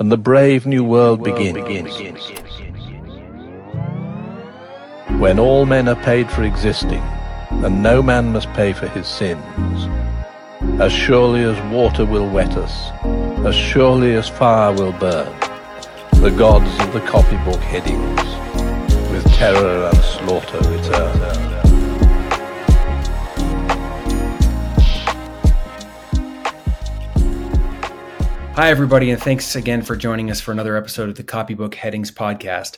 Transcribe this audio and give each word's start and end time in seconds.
and 0.00 0.12
the 0.12 0.16
brave 0.16 0.64
new 0.64 0.84
world 0.84 1.24
begins. 1.24 1.58
When 5.18 5.40
all 5.40 5.66
men 5.66 5.88
are 5.88 5.96
paid 5.96 6.30
for 6.30 6.44
existing, 6.44 7.02
and 7.50 7.82
no 7.82 8.00
man 8.00 8.32
must 8.32 8.52
pay 8.52 8.72
for 8.72 8.86
his 8.86 9.08
sins. 9.08 9.88
As 10.80 10.92
surely 10.92 11.42
as 11.42 11.60
water 11.72 12.04
will 12.04 12.30
wet 12.30 12.56
us, 12.56 12.90
as 13.44 13.56
surely 13.56 14.14
as 14.14 14.28
fire 14.28 14.72
will 14.72 14.92
burn, 14.92 15.34
the 16.20 16.30
gods 16.36 16.70
of 16.80 16.92
the 16.92 17.00
copybook 17.00 17.60
headings 17.60 18.22
with 19.10 19.26
terror 19.32 19.90
and 19.92 19.98
slaughter 19.98 20.58
return. 20.70 21.47
Hi, 28.58 28.70
everybody, 28.70 29.12
and 29.12 29.22
thanks 29.22 29.54
again 29.54 29.82
for 29.82 29.94
joining 29.94 30.32
us 30.32 30.40
for 30.40 30.50
another 30.50 30.76
episode 30.76 31.08
of 31.08 31.14
the 31.14 31.22
Copybook 31.22 31.76
Headings 31.76 32.10
Podcast. 32.10 32.76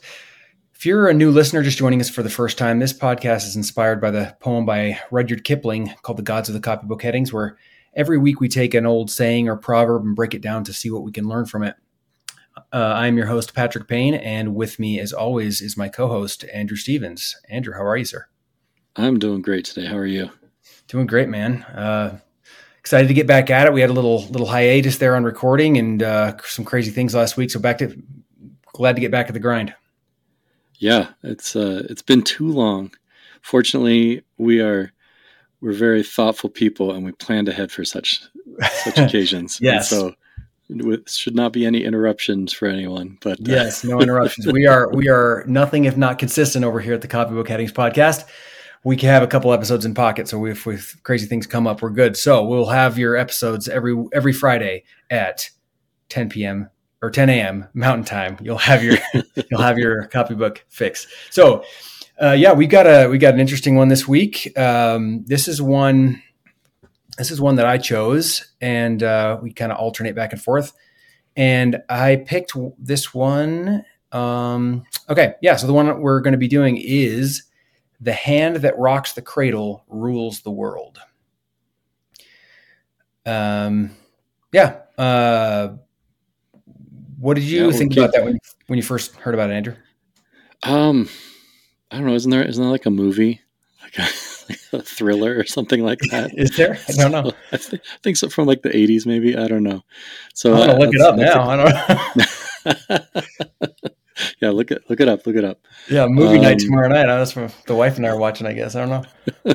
If 0.75 0.85
you're 0.85 1.09
a 1.09 1.15
new 1.15 1.31
listener 1.31 1.63
just 1.63 1.79
joining 1.79 2.03
us 2.03 2.11
for 2.11 2.23
the 2.23 2.29
first 2.29 2.59
time, 2.59 2.81
this 2.81 2.93
podcast 2.93 3.47
is 3.47 3.57
inspired 3.57 3.99
by 3.99 4.11
the 4.11 4.37
poem 4.41 4.67
by 4.67 5.01
Rudyard 5.11 5.43
Kipling 5.43 5.95
called 6.03 6.19
The 6.19 6.23
Gods 6.23 6.51
of 6.51 6.55
the 6.55 6.61
Copybook 6.61 7.01
Headings, 7.01 7.33
where 7.33 7.57
every 7.95 8.19
week 8.19 8.41
we 8.41 8.49
take 8.51 8.75
an 8.75 8.85
old 8.85 9.11
saying 9.11 9.49
or 9.49 9.57
proverb 9.57 10.03
and 10.03 10.15
break 10.15 10.35
it 10.35 10.43
down 10.43 10.65
to 10.65 10.75
see 10.75 10.91
what 10.91 11.03
we 11.03 11.13
can 11.13 11.27
learn 11.27 11.47
from 11.47 11.63
it. 11.63 11.77
Uh, 12.71 12.93
I'm 12.97 13.17
your 13.17 13.29
host, 13.29 13.55
Patrick 13.55 13.89
Payne, 13.89 14.17
and 14.17 14.55
with 14.55 14.79
me, 14.79 15.01
as 15.01 15.15
always, 15.15 15.63
is 15.63 15.79
my 15.79 15.89
co 15.89 16.09
host, 16.09 16.45
Andrew 16.53 16.77
Stevens. 16.77 17.41
Andrew, 17.49 17.73
how 17.73 17.87
are 17.87 17.97
you, 17.97 18.05
sir? 18.05 18.27
I'm 18.97 19.19
doing 19.19 19.41
great 19.41 19.65
today. 19.65 19.87
How 19.87 19.97
are 19.97 20.05
you? 20.05 20.29
Doing 20.89 21.07
great, 21.07 21.31
man. 21.31 21.63
Uh, 21.63 22.19
excited 22.81 23.09
to 23.09 23.15
get 23.15 23.27
back 23.27 23.51
at 23.51 23.67
it. 23.67 23.73
We 23.73 23.81
had 23.81 23.91
a 23.91 23.93
little 23.93 24.27
little 24.29 24.47
hiatus 24.47 24.99
there 24.99 25.15
on 25.15 25.23
recording 25.23 25.77
and 25.77 26.03
uh, 26.03 26.37
some 26.45 26.65
crazy 26.65 26.91
things 26.91 27.15
last 27.15 27.37
week. 27.37 27.51
So 27.51 27.61
back 27.61 27.79
to 27.79 28.03
glad 28.73 28.97
to 28.97 29.01
get 29.01 29.13
back 29.13 29.29
at 29.29 29.35
the 29.35 29.41
grind. 29.41 29.75
Yeah, 30.79 31.09
it's 31.23 31.55
uh, 31.55 31.87
it's 31.89 32.03
been 32.03 32.23
too 32.23 32.49
long. 32.49 32.91
Fortunately, 33.43 34.23
we 34.39 34.61
are 34.61 34.93
we're 35.61 35.73
very 35.73 36.03
thoughtful 36.03 36.49
people, 36.51 36.93
and 36.93 37.05
we 37.05 37.13
planned 37.13 37.49
ahead 37.49 37.71
for 37.71 37.85
such 37.85 38.23
such 38.85 38.99
occasions. 39.07 39.59
yes. 39.61 39.93
And 39.93 40.01
so 40.01 40.15
it 40.71 41.11
should 41.11 41.35
not 41.35 41.53
be 41.53 41.67
any 41.67 41.85
interruptions 41.85 42.53
for 42.53 42.67
anyone. 42.67 43.19
But 43.21 43.41
uh, 43.41 43.45
yes, 43.53 43.85
no 43.85 44.01
interruptions. 44.01 44.47
we 44.47 44.67
are 44.67 44.91
we 44.93 45.09
are 45.09 45.45
nothing 45.47 45.85
if 45.85 45.97
not 45.97 46.19
consistent 46.19 46.65
over 46.65 46.81
here 46.81 46.95
at 46.95 47.03
the 47.03 47.09
Copybook 47.09 47.49
Headings 47.49 47.73
podcast 47.73 48.25
we 48.85 48.97
can 48.97 49.09
have 49.11 49.23
a 49.23 49.27
couple 49.27 49.53
episodes 49.53 49.85
in 49.85 49.95
pocket. 49.95 50.29
So 50.29 50.47
if, 50.47 50.67
if 50.67 51.03
crazy 51.03 51.27
things 51.27 51.47
come 51.47 51.67
up, 51.67 51.83
we're 51.83 51.91
good. 51.91 52.17
So 52.17 52.45
we'll 52.45 52.67
have 52.67 52.99
your 52.99 53.17
episodes 53.17 53.69
every 53.69 53.97
every 54.13 54.33
Friday 54.33 54.85
at 55.11 55.49
10 56.09 56.31
p.m. 56.31 56.71
or 57.03 57.11
10 57.11 57.29
a.m. 57.29 57.69
Mountain 57.75 58.05
Time. 58.05 58.39
You'll 58.41 58.59
have 58.59 58.83
your 58.83 58.97
you'll 59.51 59.61
have 59.61 59.79
your 59.79 60.09
copybook 60.09 60.59
fix. 60.69 61.07
So 61.31 61.65
uh, 62.21 62.33
yeah, 62.33 62.53
we 62.53 62.67
got 62.67 62.87
a 62.87 63.09
we 63.09 63.19
got 63.19 63.35
an 63.35 63.41
interesting 63.41 63.77
one 63.77 63.89
this 63.89 64.09
week. 64.09 64.57
Um, 64.59 65.25
this 65.27 65.49
is 65.49 65.61
one 65.61 66.23
this 67.19 67.31
is 67.31 67.41
one 67.41 67.57
that 67.57 67.67
I 67.67 67.77
chose, 67.77 68.55
and 68.63 69.03
uh, 69.03 69.39
we 69.43 69.53
kind 69.53 69.71
of 69.73 69.79
alternate 69.79 70.15
back 70.15 70.33
and 70.33 70.41
forth. 70.41 70.73
And 71.37 71.83
I 71.89 72.17
picked 72.17 72.53
this 72.79 73.13
one. 73.13 73.85
Um, 74.11 74.85
okay, 75.09 75.35
yeah. 75.43 75.57
So 75.57 75.67
the 75.67 75.73
one 75.73 76.01
we're 76.01 76.21
going 76.21 76.33
to 76.33 76.39
be 76.39 76.49
doing 76.49 76.79
is 76.79 77.45
the 78.01 78.13
hand 78.13 78.57
that 78.57 78.79
rocks 78.79 79.13
the 79.13 79.23
cradle 79.23 79.85
rules 79.89 80.41
the 80.41 80.51
world. 80.51 80.99
Um, 83.27 83.91
yeah. 84.53 84.79
Uh, 84.97 85.77
what 87.19 87.35
did 87.35 87.45
you 87.45 87.67
yeah, 87.67 87.73
think 87.73 87.93
about 87.93 88.13
that 88.13 88.25
when 88.25 88.35
you, 88.35 88.41
when 88.67 88.77
you 88.79 88.83
first 88.83 89.15
heard 89.17 89.35
about 89.35 89.51
it, 89.51 89.55
Andrew? 89.55 89.77
Um, 90.63 91.09
I 91.91 91.97
don't 91.97 92.07
know. 92.07 92.15
Isn't 92.15 92.31
there 92.31 92.43
isn't 92.43 92.63
there 92.63 92.73
like 92.73 92.87
a 92.87 92.91
movie, 92.91 93.41
like 93.83 93.99
a, 93.99 94.03
like 94.49 94.61
a 94.73 94.83
thriller 94.83 95.39
or 95.39 95.45
something 95.45 95.83
like 95.83 95.99
that? 96.11 96.31
Is 96.39 96.57
there? 96.57 96.79
I 96.89 96.93
don't 96.93 97.13
know. 97.13 97.33
I, 97.53 97.57
th- 97.57 97.83
I, 97.83 97.99
think 98.03 98.17
so 98.17 98.29
from 98.29 98.47
like 98.47 98.63
the 98.63 98.75
eighties, 98.75 99.07
maybe. 99.07 99.37
I 99.37 99.49
don't 99.49 99.63
know. 99.63 99.83
So 100.35 100.55
I'm 100.55 100.61
gonna 100.61 100.73
uh, 100.73 100.79
look 100.79 100.95
it 100.95 101.01
up 101.01 101.17
now. 101.17 101.49
I 101.49 101.57
don't. 102.65 103.83
yeah, 104.43 104.51
look 104.51 104.71
it 104.71 104.83
look 104.89 105.01
it 105.01 105.09
up. 105.09 105.27
Look 105.27 105.37
it 105.37 105.45
up. 105.45 105.61
Yeah, 105.89 106.07
movie 106.07 106.37
um, 106.37 106.43
night 106.43 106.59
tomorrow 106.59 106.89
night. 106.89 107.07
That's 107.07 107.37
what 107.37 107.55
the 107.67 107.75
wife 107.75 107.97
and 107.97 108.07
I 108.07 108.11
are 108.11 108.19
watching. 108.19 108.47
I 108.47 108.53
guess 108.53 108.75
I 108.75 108.87
don't 108.87 108.91
know. 108.91 109.05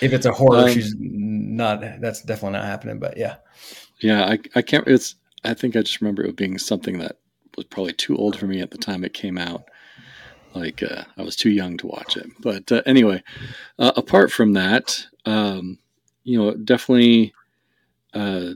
if 0.00 0.12
it's 0.12 0.26
a 0.26 0.32
horror, 0.32 0.64
um, 0.64 0.70
she's 0.70 0.94
not. 0.98 1.80
That's 2.00 2.22
definitely 2.22 2.58
not 2.58 2.64
happening. 2.64 2.98
But 2.98 3.16
yeah, 3.16 3.36
yeah, 4.00 4.24
I 4.24 4.38
I 4.54 4.62
can't. 4.62 4.86
It's. 4.86 5.16
I 5.44 5.54
think 5.54 5.76
I 5.76 5.82
just 5.82 6.00
remember 6.00 6.24
it 6.24 6.36
being 6.36 6.56
something 6.58 6.98
that 6.98 7.18
was 7.56 7.66
probably 7.66 7.92
too 7.92 8.16
old 8.16 8.38
for 8.38 8.46
me 8.46 8.60
at 8.60 8.70
the 8.70 8.78
time 8.78 9.04
it 9.04 9.12
came 9.12 9.38
out. 9.38 9.64
Like 10.54 10.82
uh, 10.82 11.04
I 11.18 11.22
was 11.22 11.36
too 11.36 11.50
young 11.50 11.76
to 11.78 11.86
watch 11.86 12.16
it. 12.16 12.26
But 12.40 12.70
uh, 12.70 12.82
anyway, 12.86 13.22
uh, 13.78 13.92
apart 13.96 14.30
from 14.30 14.52
that, 14.54 15.04
um, 15.26 15.78
you 16.22 16.38
know, 16.38 16.54
definitely 16.54 17.34
uh, 18.14 18.50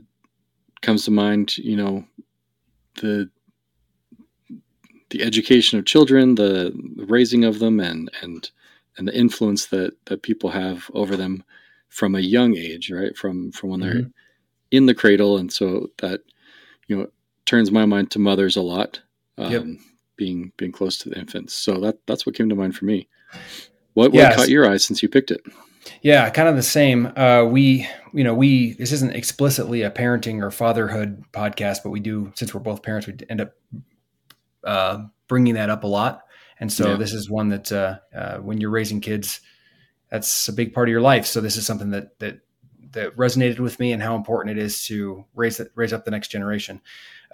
comes 0.80 1.04
to 1.04 1.10
mind. 1.10 1.58
You 1.58 1.76
know, 1.76 2.04
the 3.00 3.30
the 5.10 5.22
education 5.22 5.78
of 5.78 5.86
children, 5.86 6.34
the, 6.34 6.72
the 6.96 7.06
raising 7.06 7.44
of 7.44 7.58
them, 7.58 7.80
and 7.80 8.10
and 8.22 8.50
and 8.96 9.08
the 9.08 9.16
influence 9.16 9.66
that 9.66 9.92
that 10.06 10.22
people 10.22 10.50
have 10.50 10.90
over 10.94 11.16
them 11.16 11.44
from 11.88 12.14
a 12.14 12.20
young 12.20 12.56
age, 12.56 12.90
right? 12.90 13.16
From 13.16 13.52
from 13.52 13.70
when 13.70 13.80
they're 13.80 13.94
mm-hmm. 13.94 14.10
in 14.70 14.86
the 14.86 14.94
cradle, 14.94 15.38
and 15.38 15.52
so 15.52 15.90
that 15.98 16.22
you 16.86 16.96
know 16.96 17.08
turns 17.46 17.70
my 17.70 17.86
mind 17.86 18.10
to 18.10 18.18
mothers 18.18 18.56
a 18.56 18.62
lot, 18.62 19.00
um, 19.38 19.52
yep. 19.52 19.64
being 20.16 20.52
being 20.56 20.72
close 20.72 20.98
to 20.98 21.08
the 21.08 21.18
infants. 21.18 21.54
So 21.54 21.80
that 21.80 21.98
that's 22.06 22.26
what 22.26 22.34
came 22.34 22.48
to 22.48 22.54
mind 22.54 22.76
for 22.76 22.84
me. 22.84 23.08
What, 23.94 24.12
what 24.12 24.36
caught 24.36 24.48
your 24.48 24.68
eye 24.68 24.76
since 24.76 25.02
you 25.02 25.08
picked 25.08 25.30
it? 25.30 25.40
Yeah, 26.02 26.28
kind 26.30 26.48
of 26.48 26.56
the 26.56 26.62
same. 26.62 27.06
Uh, 27.16 27.44
we, 27.44 27.88
you 28.12 28.22
know, 28.22 28.34
we 28.34 28.74
this 28.74 28.92
isn't 28.92 29.14
explicitly 29.14 29.82
a 29.82 29.90
parenting 29.90 30.42
or 30.42 30.50
fatherhood 30.50 31.24
podcast, 31.32 31.78
but 31.82 31.90
we 31.90 32.00
do 32.00 32.32
since 32.36 32.54
we're 32.54 32.60
both 32.60 32.82
parents, 32.82 33.06
we 33.06 33.16
end 33.28 33.40
up 33.40 33.54
uh, 34.64 35.04
bringing 35.28 35.54
that 35.54 35.70
up 35.70 35.84
a 35.84 35.86
lot. 35.86 36.22
And 36.60 36.72
so 36.72 36.90
yeah. 36.90 36.96
this 36.96 37.12
is 37.12 37.30
one 37.30 37.48
that 37.50 37.70
uh, 37.70 37.98
uh, 38.14 38.38
when 38.38 38.60
you're 38.60 38.70
raising 38.70 39.00
kids, 39.00 39.40
that's 40.10 40.48
a 40.48 40.52
big 40.52 40.74
part 40.74 40.88
of 40.88 40.90
your 40.90 41.00
life. 41.00 41.26
So 41.26 41.40
this 41.40 41.56
is 41.56 41.66
something 41.66 41.90
that 41.90 42.18
that 42.18 42.40
that 42.92 43.14
resonated 43.16 43.58
with 43.58 43.78
me 43.78 43.92
and 43.92 44.02
how 44.02 44.16
important 44.16 44.58
it 44.58 44.62
is 44.62 44.84
to 44.86 45.24
raise 45.34 45.60
raise 45.74 45.92
up 45.92 46.04
the 46.04 46.10
next 46.10 46.28
generation. 46.28 46.80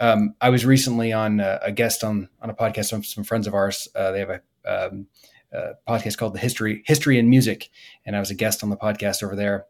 Um, 0.01 0.35
I 0.41 0.51
was 0.51 0.67
recently 0.67 1.13
on 1.13 1.41
a, 1.41 1.61
a, 1.63 1.73
guest 1.73 2.03
on 2.03 2.29
on 2.43 2.51
a 2.51 2.55
podcast 2.55 2.91
from 2.91 3.05
some 3.05 3.25
friends 3.25 3.47
of 3.47 3.55
ours. 3.55 3.89
Uh, 3.95 4.11
they 4.11 4.19
have 4.19 4.31
a, 4.31 4.41
um, 4.67 5.07
a, 5.53 5.75
podcast 5.89 6.19
called 6.19 6.35
the 6.35 6.41
History 6.41 6.83
History 6.85 7.19
and 7.19 7.31
Music, 7.31 7.71
and 8.05 8.17
I 8.17 8.21
was 8.21 8.31
a 8.31 8.35
guest 8.35 8.63
on 8.63 8.71
the 8.71 8.77
podcast 8.77 9.23
over 9.23 9.37
there. 9.37 9.67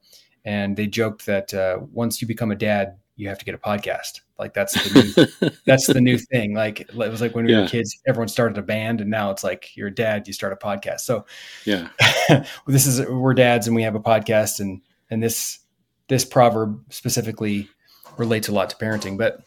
And 0.47 0.77
they 0.77 0.87
joked 0.87 1.27
that 1.27 1.55
uh, 1.55 1.79
once 1.93 2.21
you 2.21 2.29
become 2.29 2.51
a 2.51 2.57
dad, 2.57 2.99
you 3.17 3.29
have 3.29 3.39
to 3.39 3.45
get 3.45 3.55
a 3.55 3.59
podcast. 3.59 4.21
Like 4.39 4.55
that's 4.55 4.73
the 4.73 5.03
new, 5.41 5.51
that's 5.67 5.87
the 5.87 6.01
new 6.01 6.19
thing. 6.19 6.55
Like 6.55 6.81
it 6.81 6.95
was 6.95 7.21
like 7.21 7.35
when 7.35 7.47
we 7.47 7.53
yeah. 7.53 7.63
were 7.63 7.69
kids, 7.69 8.01
everyone 8.07 8.29
started 8.29 8.59
a 8.59 8.63
band, 8.63 9.01
and 9.01 9.11
now 9.11 9.31
it's 9.31 9.45
like 9.45 9.77
you're 9.77 9.89
a 9.89 9.95
dad, 9.95 10.27
you 10.27 10.33
start 10.33 10.53
a 10.53 10.57
podcast. 10.57 11.01
So 11.01 11.25
yeah, 11.65 11.89
this 12.67 12.87
is 12.87 13.07
we're 13.09 13.35
dads 13.35 13.67
and 13.67 13.77
we 13.77 13.83
have 13.83 13.95
a 13.95 14.01
podcast, 14.01 14.61
and 14.61 14.81
and 15.11 15.23
this 15.23 15.61
this 16.09 16.25
proverb 16.25 16.81
specifically 16.93 17.69
relates 18.17 18.49
a 18.49 18.53
lot 18.53 18.71
to 18.71 18.77
parenting. 18.77 19.17
But 19.17 19.41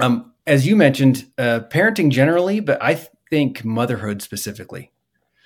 um, 0.00 0.32
as 0.46 0.66
you 0.66 0.74
mentioned, 0.76 1.26
uh, 1.38 1.60
parenting 1.70 2.10
generally, 2.10 2.60
but 2.60 2.82
I 2.82 3.06
think 3.30 3.64
motherhood 3.64 4.22
specifically, 4.22 4.90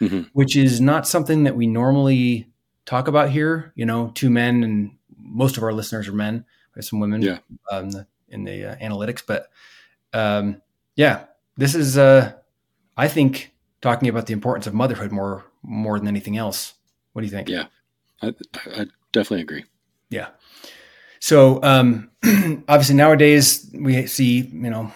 mm-hmm. 0.00 0.22
which 0.32 0.56
is 0.56 0.80
not 0.80 1.08
something 1.08 1.44
that 1.44 1.56
we 1.56 1.66
normally 1.66 2.48
talk 2.86 3.08
about 3.08 3.30
here. 3.30 3.72
You 3.74 3.86
know, 3.86 4.12
two 4.14 4.30
men, 4.30 4.62
and 4.62 4.96
most 5.18 5.56
of 5.56 5.64
our 5.64 5.72
listeners 5.72 6.06
are 6.06 6.12
men 6.12 6.44
some 6.84 7.00
women 7.00 7.22
yeah. 7.22 7.38
um, 7.70 7.90
in 8.28 8.44
the 8.44 8.72
uh, 8.72 8.76
analytics. 8.76 9.22
But 9.26 9.50
um, 10.12 10.62
yeah, 10.96 11.24
this 11.56 11.74
is, 11.74 11.98
uh, 11.98 12.32
I 12.96 13.08
think, 13.08 13.52
talking 13.80 14.08
about 14.08 14.26
the 14.26 14.32
importance 14.32 14.66
of 14.66 14.74
motherhood 14.74 15.12
more 15.12 15.44
more 15.62 15.98
than 15.98 16.08
anything 16.08 16.36
else. 16.36 16.74
What 17.12 17.22
do 17.22 17.26
you 17.26 17.32
think? 17.32 17.48
Yeah, 17.48 17.66
I, 18.22 18.34
I 18.66 18.86
definitely 19.12 19.42
agree. 19.42 19.64
Yeah. 20.10 20.28
So 21.20 21.62
um, 21.62 22.10
obviously 22.68 22.94
nowadays 22.94 23.70
we 23.74 24.06
see 24.06 24.40
you 24.40 24.70
know 24.70 24.92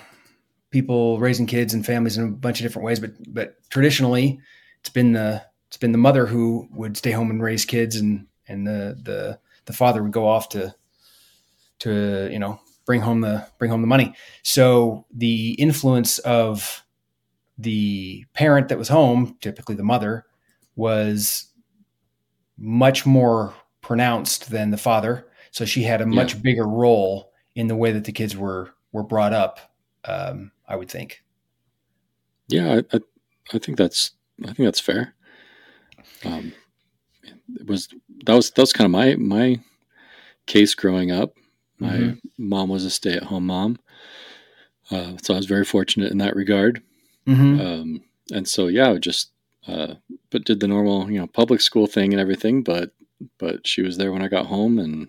people 0.70 1.18
raising 1.18 1.46
kids 1.46 1.74
and 1.74 1.84
families 1.84 2.16
in 2.16 2.24
a 2.24 2.28
bunch 2.28 2.60
of 2.60 2.64
different 2.64 2.86
ways, 2.86 3.00
but 3.00 3.12
but 3.32 3.56
traditionally 3.70 4.40
it's 4.80 4.90
been 4.90 5.12
the 5.12 5.42
it's 5.68 5.76
been 5.76 5.92
the 5.92 5.98
mother 5.98 6.26
who 6.26 6.68
would 6.72 6.96
stay 6.96 7.12
home 7.12 7.30
and 7.30 7.42
raise 7.42 7.64
kids, 7.64 7.96
and 7.96 8.26
and 8.48 8.66
the 8.66 8.98
the 9.02 9.38
the 9.66 9.72
father 9.72 10.02
would 10.02 10.12
go 10.12 10.26
off 10.26 10.48
to 10.50 10.74
to 11.82 12.28
you 12.30 12.38
know 12.38 12.60
bring 12.86 13.00
home 13.00 13.20
the 13.20 13.46
bring 13.58 13.70
home 13.70 13.80
the 13.80 13.86
money. 13.86 14.14
So 14.42 15.06
the 15.12 15.52
influence 15.52 16.18
of 16.20 16.84
the 17.58 18.24
parent 18.32 18.68
that 18.68 18.78
was 18.78 18.88
home, 18.88 19.36
typically 19.40 19.74
the 19.74 19.84
mother, 19.84 20.24
was 20.76 21.46
much 22.58 23.04
more 23.06 23.54
pronounced 23.80 24.50
than 24.50 24.70
the 24.70 24.76
father. 24.76 25.28
So 25.50 25.64
she 25.64 25.82
had 25.82 26.00
a 26.00 26.06
much 26.06 26.34
yeah. 26.34 26.40
bigger 26.40 26.66
role 26.66 27.32
in 27.54 27.66
the 27.66 27.76
way 27.76 27.92
that 27.92 28.04
the 28.04 28.12
kids 28.12 28.36
were 28.36 28.70
were 28.92 29.02
brought 29.02 29.32
up 29.32 29.60
Um, 30.04 30.52
I 30.66 30.76
would 30.76 30.90
think. 30.90 31.22
Yeah, 32.48 32.74
I, 32.74 32.96
I, 32.96 33.00
I, 33.54 33.58
think 33.58 33.78
that's 33.78 34.12
I 34.42 34.52
think 34.52 34.66
that's 34.66 34.80
fair. 34.80 35.14
Um, 36.24 36.52
it 37.56 37.66
was 37.66 37.88
that 38.24 38.34
was 38.34 38.50
that 38.50 38.62
was 38.62 38.72
kind 38.72 38.86
of 38.86 38.90
my 38.90 39.16
my 39.16 39.60
case 40.46 40.74
growing 40.74 41.10
up. 41.10 41.34
My 41.82 41.96
mm-hmm. 41.96 42.48
mom 42.48 42.68
was 42.68 42.84
a 42.84 42.90
stay 42.90 43.14
at 43.14 43.24
home 43.24 43.46
mom, 43.46 43.78
uh, 44.90 45.16
so 45.22 45.34
I 45.34 45.36
was 45.36 45.46
very 45.46 45.64
fortunate 45.64 46.12
in 46.12 46.18
that 46.18 46.36
regard. 46.36 46.82
Mm-hmm. 47.26 47.60
Um, 47.60 48.00
and 48.32 48.48
so 48.48 48.68
yeah, 48.68 48.90
I 48.90 48.98
just 48.98 49.30
uh, 49.66 49.94
but 50.30 50.44
did 50.44 50.60
the 50.60 50.68
normal 50.68 51.10
you 51.10 51.18
know 51.18 51.26
public 51.26 51.60
school 51.60 51.86
thing 51.86 52.12
and 52.12 52.20
everything. 52.20 52.62
But 52.62 52.92
but 53.38 53.66
she 53.66 53.82
was 53.82 53.96
there 53.96 54.12
when 54.12 54.22
I 54.22 54.28
got 54.28 54.46
home, 54.46 54.78
and 54.78 55.08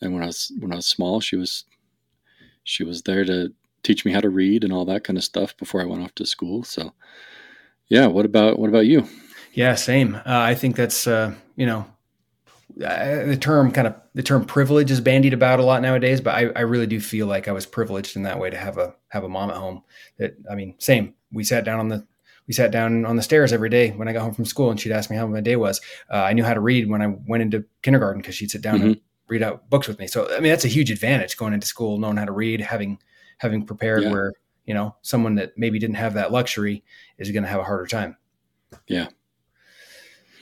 and 0.00 0.14
when 0.14 0.22
I 0.22 0.26
was 0.26 0.52
when 0.58 0.72
I 0.72 0.76
was 0.76 0.86
small, 0.86 1.20
she 1.20 1.36
was 1.36 1.64
she 2.64 2.84
was 2.84 3.02
there 3.02 3.24
to 3.24 3.52
teach 3.82 4.04
me 4.04 4.12
how 4.12 4.20
to 4.20 4.30
read 4.30 4.64
and 4.64 4.72
all 4.72 4.84
that 4.84 5.04
kind 5.04 5.18
of 5.18 5.24
stuff 5.24 5.56
before 5.56 5.80
I 5.80 5.86
went 5.86 6.02
off 6.02 6.14
to 6.16 6.26
school. 6.26 6.62
So 6.62 6.92
yeah, 7.88 8.06
what 8.06 8.24
about 8.24 8.58
what 8.58 8.68
about 8.68 8.86
you? 8.86 9.06
Yeah, 9.52 9.74
same. 9.74 10.14
Uh, 10.14 10.20
I 10.24 10.54
think 10.54 10.76
that's 10.76 11.06
uh, 11.06 11.34
you 11.56 11.66
know 11.66 11.86
uh, 12.84 13.24
the 13.24 13.36
term 13.36 13.72
kind 13.72 13.86
of 13.86 13.94
the 14.14 14.22
term 14.22 14.44
privilege 14.44 14.90
is 14.90 15.00
bandied 15.00 15.32
about 15.32 15.60
a 15.60 15.64
lot 15.64 15.82
nowadays, 15.82 16.20
but 16.20 16.34
I, 16.34 16.50
I, 16.56 16.60
really 16.60 16.86
do 16.86 17.00
feel 17.00 17.26
like 17.26 17.48
I 17.48 17.52
was 17.52 17.66
privileged 17.66 18.16
in 18.16 18.22
that 18.22 18.38
way 18.38 18.50
to 18.50 18.56
have 18.56 18.78
a 18.78 18.94
have 19.08 19.24
a 19.24 19.28
mom 19.28 19.50
at 19.50 19.56
home. 19.56 19.82
That 20.18 20.36
I 20.50 20.54
mean, 20.54 20.74
same. 20.78 21.14
We 21.32 21.44
sat 21.44 21.64
down 21.64 21.80
on 21.80 21.88
the 21.88 22.06
we 22.46 22.54
sat 22.54 22.70
down 22.70 23.04
on 23.04 23.16
the 23.16 23.22
stairs 23.22 23.52
every 23.52 23.68
day 23.68 23.90
when 23.90 24.08
I 24.08 24.12
got 24.12 24.22
home 24.22 24.34
from 24.34 24.44
school, 24.44 24.70
and 24.70 24.78
she'd 24.78 24.92
ask 24.92 25.10
me 25.10 25.16
how 25.16 25.26
my 25.26 25.40
day 25.40 25.56
was. 25.56 25.80
Uh, 26.10 26.22
I 26.22 26.32
knew 26.32 26.44
how 26.44 26.54
to 26.54 26.60
read 26.60 26.88
when 26.88 27.02
I 27.02 27.08
went 27.26 27.42
into 27.42 27.64
kindergarten 27.82 28.20
because 28.20 28.34
she'd 28.34 28.50
sit 28.50 28.62
down 28.62 28.78
mm-hmm. 28.78 28.86
and 28.86 29.00
read 29.28 29.42
out 29.42 29.68
books 29.68 29.88
with 29.88 29.98
me. 29.98 30.06
So 30.06 30.28
I 30.34 30.40
mean, 30.40 30.50
that's 30.50 30.64
a 30.64 30.68
huge 30.68 30.90
advantage 30.90 31.36
going 31.36 31.54
into 31.54 31.66
school, 31.66 31.98
knowing 31.98 32.16
how 32.16 32.24
to 32.24 32.32
read, 32.32 32.60
having 32.60 32.98
having 33.38 33.66
prepared. 33.66 34.04
Yeah. 34.04 34.10
Where 34.10 34.32
you 34.66 34.74
know 34.74 34.96
someone 35.02 35.34
that 35.36 35.52
maybe 35.56 35.78
didn't 35.78 35.96
have 35.96 36.14
that 36.14 36.32
luxury 36.32 36.84
is 37.18 37.30
going 37.30 37.42
to 37.42 37.48
have 37.48 37.60
a 37.60 37.64
harder 37.64 37.86
time. 37.86 38.16
Yeah. 38.86 39.08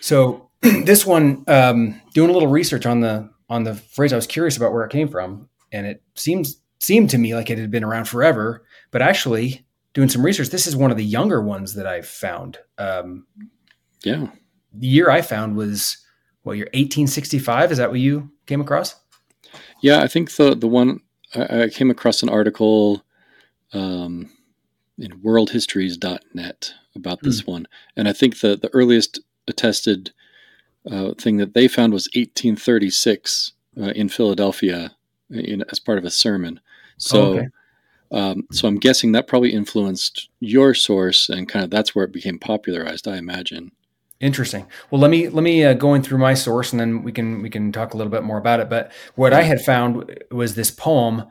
So 0.01 0.50
this 0.85 1.07
one, 1.07 1.45
um, 1.47 2.01
doing 2.13 2.31
a 2.31 2.33
little 2.33 2.49
research 2.49 2.87
on 2.87 3.01
the 3.01 3.31
on 3.49 3.65
the 3.65 3.75
phrase, 3.75 4.13
I 4.13 4.17
was 4.17 4.27
curious 4.27 4.57
about 4.57 4.73
where 4.73 4.85
it 4.85 4.93
came 4.93 5.09
from, 5.09 5.49
and 5.73 5.87
it 5.87 6.03
seems 6.15 6.61
seemed 6.79 7.11
to 7.11 7.19
me 7.19 7.35
like 7.35 7.51
it 7.51 7.59
had 7.59 7.71
been 7.71 7.85
around 7.85 8.07
forever. 8.07 8.65
But 8.91 9.03
actually, 9.03 9.67
doing 9.95 10.09
some 10.09 10.25
research, 10.25 10.49
this 10.49 10.67
is 10.67 10.77
one 10.77 10.91
of 10.91 10.97
the 10.97 11.05
younger 11.05 11.43
ones 11.43 11.75
that 11.75 11.87
I've 11.87 12.07
found. 12.07 12.59
Um, 12.79 13.27
yeah, 14.05 14.29
the 14.73 14.87
year 14.87 15.11
I 15.11 15.23
found 15.23 15.57
was 15.57 15.97
what 16.43 16.57
year 16.57 16.67
1865. 16.67 17.73
Is 17.73 17.79
that 17.79 17.91
what 17.91 18.01
you 18.01 18.31
came 18.47 18.61
across? 18.61 18.95
Yeah, 19.81 20.03
I 20.03 20.09
think 20.09 20.37
the 20.37 20.55
the 20.55 20.69
one 20.69 21.01
I, 21.35 21.63
I 21.63 21.69
came 21.69 21.91
across 21.91 22.23
an 22.23 22.29
article 22.29 23.03
um, 23.73 24.31
in 24.99 25.21
worldhistories.net 25.23 26.75
about 26.95 27.23
this 27.23 27.43
mm. 27.43 27.47
one, 27.49 27.69
and 27.97 28.09
I 28.09 28.13
think 28.13 28.41
the 28.41 28.57
the 28.57 28.71
earliest 28.75 29.21
attested 29.49 30.13
uh, 30.91 31.15
thing 31.15 31.37
that 31.39 31.55
they 31.55 31.69
found 31.69 31.93
was 31.93 32.07
1836 32.15 33.53
uh, 33.81 33.91
in 33.91 34.09
Philadelphia 34.09 34.95
in, 35.31 35.65
as 35.71 35.79
part 35.79 35.99
of 35.99 36.05
a 36.05 36.11
sermon. 36.11 36.61
So, 36.97 37.23
oh, 37.23 37.39
okay. 37.39 37.49
um, 38.13 38.47
so 38.53 38.69
I'm 38.69 38.79
guessing 38.79 39.13
that 39.13 39.27
probably 39.27 39.53
influenced 39.53 40.29
your 40.41 40.75
source, 40.75 41.29
and 41.29 41.49
kind 41.49 41.65
of 41.65 41.71
that's 41.71 41.95
where 41.95 42.05
it 42.05 42.13
became 42.13 42.39
popularized. 42.39 43.09
I 43.09 43.17
imagine. 43.17 43.73
Interesting. 44.21 44.67
Well, 44.91 45.01
let 45.01 45.11
me 45.11 45.29
let 45.31 45.43
me 45.43 45.65
uh, 45.65 45.73
go 45.73 45.95
in 45.95 46.03
through 46.03 46.19
my 46.19 46.35
source, 46.35 46.73
and 46.73 46.81
then 46.81 47.03
we 47.03 47.13
can 47.13 47.41
we 47.43 47.49
can 47.49 47.73
talk 47.73 47.95
a 47.95 47.97
little 47.97 48.11
bit 48.11 48.23
more 48.23 48.37
about 48.39 48.61
it. 48.61 48.69
But 48.69 48.93
what 49.15 49.33
I 49.33 49.43
had 49.43 49.63
found 49.63 50.19
was 50.31 50.55
this 50.55 50.71
poem 50.71 51.25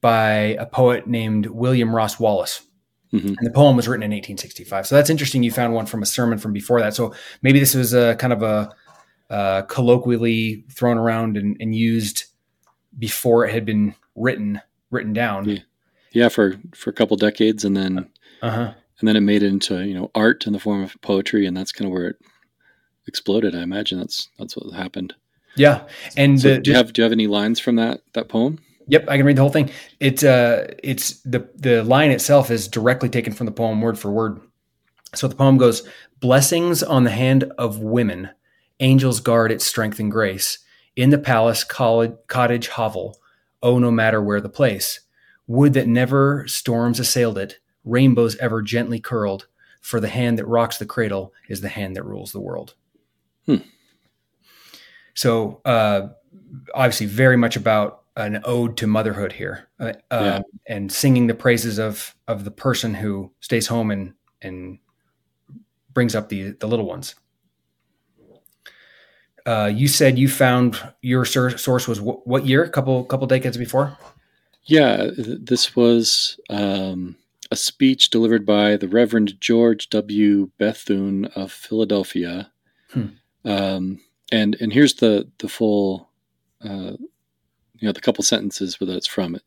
by 0.00 0.56
a 0.58 0.66
poet 0.66 1.06
named 1.06 1.46
William 1.46 1.94
Ross 1.94 2.18
Wallace. 2.18 2.66
Mm-hmm. 3.12 3.28
And 3.28 3.46
the 3.46 3.50
poem 3.50 3.76
was 3.76 3.86
written 3.86 4.02
in 4.02 4.10
1865. 4.10 4.86
So 4.86 4.94
that's 4.96 5.10
interesting. 5.10 5.42
You 5.42 5.50
found 5.50 5.74
one 5.74 5.84
from 5.84 6.02
a 6.02 6.06
sermon 6.06 6.38
from 6.38 6.54
before 6.54 6.80
that. 6.80 6.94
So 6.94 7.14
maybe 7.42 7.60
this 7.60 7.74
was 7.74 7.92
a 7.92 8.16
kind 8.16 8.32
of 8.32 8.42
a 8.42 8.74
uh, 9.32 9.62
colloquially 9.62 10.62
thrown 10.70 10.98
around 10.98 11.38
and, 11.38 11.56
and, 11.58 11.74
used 11.74 12.24
before 12.98 13.46
it 13.46 13.54
had 13.54 13.64
been 13.64 13.94
written 14.14 14.60
written 14.90 15.14
down. 15.14 15.48
Yeah, 15.48 15.58
yeah 16.12 16.28
for 16.28 16.60
for 16.74 16.90
a 16.90 16.92
couple 16.92 17.16
decades, 17.16 17.64
and 17.64 17.74
then 17.74 18.10
uh-huh. 18.42 18.74
and 19.00 19.08
then 19.08 19.16
it 19.16 19.22
made 19.22 19.42
it 19.42 19.46
into 19.46 19.82
you 19.86 19.94
know 19.94 20.10
art 20.14 20.46
in 20.46 20.52
the 20.52 20.60
form 20.60 20.82
of 20.82 21.00
poetry, 21.00 21.46
and 21.46 21.56
that's 21.56 21.72
kind 21.72 21.86
of 21.86 21.92
where 21.92 22.08
it 22.08 22.16
exploded. 23.06 23.54
I 23.56 23.62
imagine 23.62 23.98
that's 23.98 24.28
that's 24.38 24.54
what 24.54 24.74
happened. 24.74 25.14
Yeah, 25.56 25.84
and 26.14 26.38
so 26.38 26.48
the, 26.48 26.60
do 26.60 26.70
you 26.70 26.76
have 26.76 26.92
do 26.92 27.00
you 27.00 27.04
have 27.04 27.12
any 27.12 27.26
lines 27.26 27.58
from 27.58 27.76
that 27.76 28.02
that 28.12 28.28
poem? 28.28 28.58
Yep, 28.88 29.06
I 29.08 29.16
can 29.16 29.24
read 29.24 29.36
the 29.36 29.42
whole 29.42 29.50
thing. 29.50 29.70
It's 29.98 30.22
uh, 30.22 30.74
it's 30.82 31.22
the 31.22 31.48
the 31.56 31.82
line 31.84 32.10
itself 32.10 32.50
is 32.50 32.68
directly 32.68 33.08
taken 33.08 33.32
from 33.32 33.46
the 33.46 33.52
poem, 33.52 33.80
word 33.80 33.98
for 33.98 34.10
word. 34.10 34.42
So 35.14 35.26
the 35.26 35.36
poem 35.36 35.56
goes: 35.56 35.88
"Blessings 36.20 36.82
on 36.82 37.04
the 37.04 37.10
hand 37.10 37.44
of 37.56 37.78
women." 37.78 38.28
Angels 38.82 39.20
guard 39.20 39.50
its 39.50 39.64
strength 39.64 39.98
and 39.98 40.10
grace. 40.10 40.58
In 40.94 41.10
the 41.10 41.18
palace, 41.18 41.64
college, 41.64 42.12
cottage, 42.26 42.68
hovel, 42.68 43.18
oh, 43.62 43.78
no 43.78 43.90
matter 43.90 44.20
where 44.20 44.40
the 44.40 44.48
place. 44.50 45.00
Would 45.46 45.72
that 45.72 45.86
never 45.86 46.46
storms 46.46 47.00
assailed 47.00 47.38
it, 47.38 47.60
rainbows 47.84 48.36
ever 48.36 48.60
gently 48.60 49.00
curled, 49.00 49.46
for 49.82 50.00
the 50.00 50.08
hand 50.08 50.38
that 50.38 50.46
rocks 50.46 50.78
the 50.78 50.86
cradle 50.86 51.34
is 51.48 51.60
the 51.60 51.68
hand 51.68 51.96
that 51.96 52.04
rules 52.04 52.32
the 52.32 52.40
world. 52.40 52.74
Hmm. 53.46 53.56
So, 55.14 55.60
uh, 55.64 56.08
obviously, 56.74 57.06
very 57.06 57.36
much 57.36 57.56
about 57.56 58.02
an 58.16 58.40
ode 58.44 58.76
to 58.76 58.86
motherhood 58.86 59.32
here, 59.32 59.68
uh, 59.80 59.92
yeah. 60.10 60.36
Um, 60.36 60.42
and 60.66 60.92
singing 60.92 61.26
the 61.26 61.34
praises 61.34 61.78
of 61.78 62.14
of 62.28 62.44
the 62.44 62.50
person 62.50 62.94
who 62.94 63.32
stays 63.40 63.66
home 63.66 63.90
and 63.90 64.14
and 64.40 64.78
brings 65.92 66.14
up 66.14 66.28
the 66.28 66.52
the 66.52 66.68
little 66.68 66.86
ones. 66.86 67.14
Uh, 69.44 69.70
you 69.72 69.88
said 69.88 70.18
you 70.18 70.28
found 70.28 70.80
your 71.00 71.24
source 71.24 71.88
was 71.88 71.98
w- 71.98 72.20
what 72.24 72.46
year? 72.46 72.62
A 72.62 72.70
couple 72.70 73.04
couple 73.04 73.26
decades 73.26 73.56
before. 73.56 73.96
Yeah, 74.64 75.10
this 75.16 75.74
was 75.74 76.38
um, 76.48 77.16
a 77.50 77.56
speech 77.56 78.10
delivered 78.10 78.46
by 78.46 78.76
the 78.76 78.88
Reverend 78.88 79.40
George 79.40 79.90
W. 79.90 80.50
Bethune 80.58 81.24
of 81.34 81.50
Philadelphia. 81.50 82.52
Hmm. 82.90 83.06
Um, 83.44 84.00
and 84.30 84.56
and 84.60 84.72
here's 84.72 84.94
the 84.94 85.28
the 85.38 85.48
full, 85.48 86.08
uh, 86.64 86.92
you 87.74 87.86
know, 87.88 87.92
the 87.92 88.00
couple 88.00 88.22
sentences 88.22 88.78
where 88.78 88.86
that's 88.86 89.08
from 89.08 89.34
it, 89.34 89.42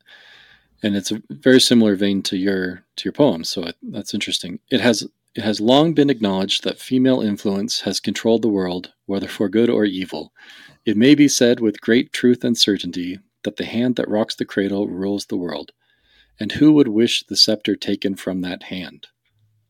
and 0.83 0.95
it's 0.95 1.11
a 1.11 1.21
very 1.29 1.61
similar 1.61 1.95
vein 1.95 2.21
to 2.23 2.37
your 2.37 2.83
to 2.97 3.05
your 3.05 3.13
poem. 3.13 3.43
So 3.43 3.71
that's 3.81 4.13
interesting. 4.13 4.59
It 4.69 4.81
has 4.81 5.07
it 5.35 5.43
has 5.43 5.59
long 5.59 5.93
been 5.93 6.09
acknowledged 6.09 6.63
that 6.63 6.79
female 6.79 7.21
influence 7.21 7.81
has 7.81 7.99
controlled 7.99 8.41
the 8.41 8.49
world, 8.49 8.93
whether 9.05 9.27
for 9.27 9.49
good 9.49 9.69
or 9.69 9.83
evil. 9.83 10.31
It 10.85 10.95
may 10.95 11.13
be 11.13 11.27
said 11.27 11.59
with 11.59 11.81
great 11.81 12.13
truth 12.13 12.43
and 12.43 12.57
certainty 12.57 13.19
that 13.43 13.57
the 13.57 13.65
hand 13.65 13.97
that 13.97 14.09
rocks 14.09 14.35
the 14.35 14.45
cradle 14.45 14.87
rules 14.87 15.25
the 15.25 15.37
world. 15.37 15.73
And 16.39 16.53
who 16.53 16.71
would 16.73 16.87
wish 16.87 17.25
the 17.27 17.35
scepter 17.35 17.75
taken 17.75 18.15
from 18.15 18.41
that 18.41 18.63
hand? 18.63 19.07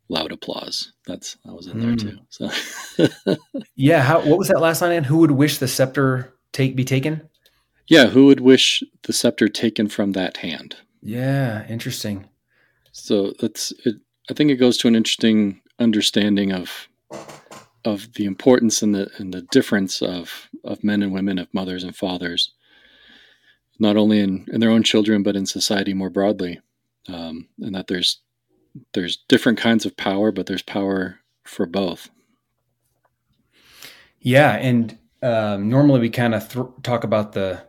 Loud 0.07 0.31
applause. 0.31 0.93
That's 1.07 1.38
that 1.45 1.53
was 1.53 1.65
in 1.65 1.79
there 1.79 1.91
hmm. 1.91 1.95
too. 1.95 2.17
So 2.29 3.38
Yeah, 3.75 4.01
how 4.01 4.19
what 4.19 4.38
was 4.38 4.50
that 4.50 4.62
last 4.62 4.84
line? 4.84 4.91
And 4.91 5.05
Who 5.07 5.17
would 5.17 5.31
wish 5.31 5.57
the 5.57 5.67
scepter 5.67 6.36
take 6.51 6.75
be 6.75 6.86
taken? 6.86 7.27
Yeah, 7.88 8.07
who 8.07 8.27
would 8.27 8.39
wish 8.39 8.84
the 9.03 9.13
scepter 9.13 9.48
taken 9.48 9.88
from 9.88 10.12
that 10.12 10.38
hand? 10.38 10.75
Yeah, 11.01 11.67
interesting. 11.67 12.27
So 12.91 13.34
that's 13.39 13.72
it 13.84 13.95
I 14.29 14.34
think 14.34 14.51
it 14.51 14.55
goes 14.55 14.77
to 14.77 14.88
an 14.88 14.96
interesting 14.96 15.62
understanding 15.79 16.51
of 16.51 16.88
of 17.84 18.12
the 18.13 18.25
importance 18.25 18.82
and 18.82 18.96
the 18.96 19.10
and 19.17 19.34
the 19.34 19.44
difference 19.44 20.01
of 20.01 20.50
of 20.63 20.84
men 20.84 21.03
and 21.03 21.13
women, 21.13 21.38
of 21.38 21.53
mothers 21.53 21.84
and 21.84 21.96
fathers, 21.96 22.51
not 23.79 23.98
only 23.98 24.20
in, 24.20 24.46
in 24.51 24.60
their 24.60 24.72
own 24.72 24.84
children 24.84 25.24
but 25.24 25.36
in 25.36 25.46
society 25.46 25.94
more 25.94 26.10
broadly, 26.10 26.60
um, 27.08 27.48
and 27.60 27.75
that 27.75 27.88
there's 27.88 28.22
there's 28.94 29.17
different 29.27 29.58
kinds 29.58 29.86
of 29.86 29.96
power, 29.96 30.32
but 30.32 30.48
there's 30.48 30.63
power 30.63 31.20
for 31.44 31.65
both. 31.65 32.10
Yeah, 34.20 34.53
and 34.53 34.98
um, 35.22 35.70
normally 35.70 36.00
we 36.00 36.10
kind 36.10 36.34
of 36.34 36.50
th- 36.50 36.65
talk 36.82 37.03
about 37.03 37.34
the 37.34 37.63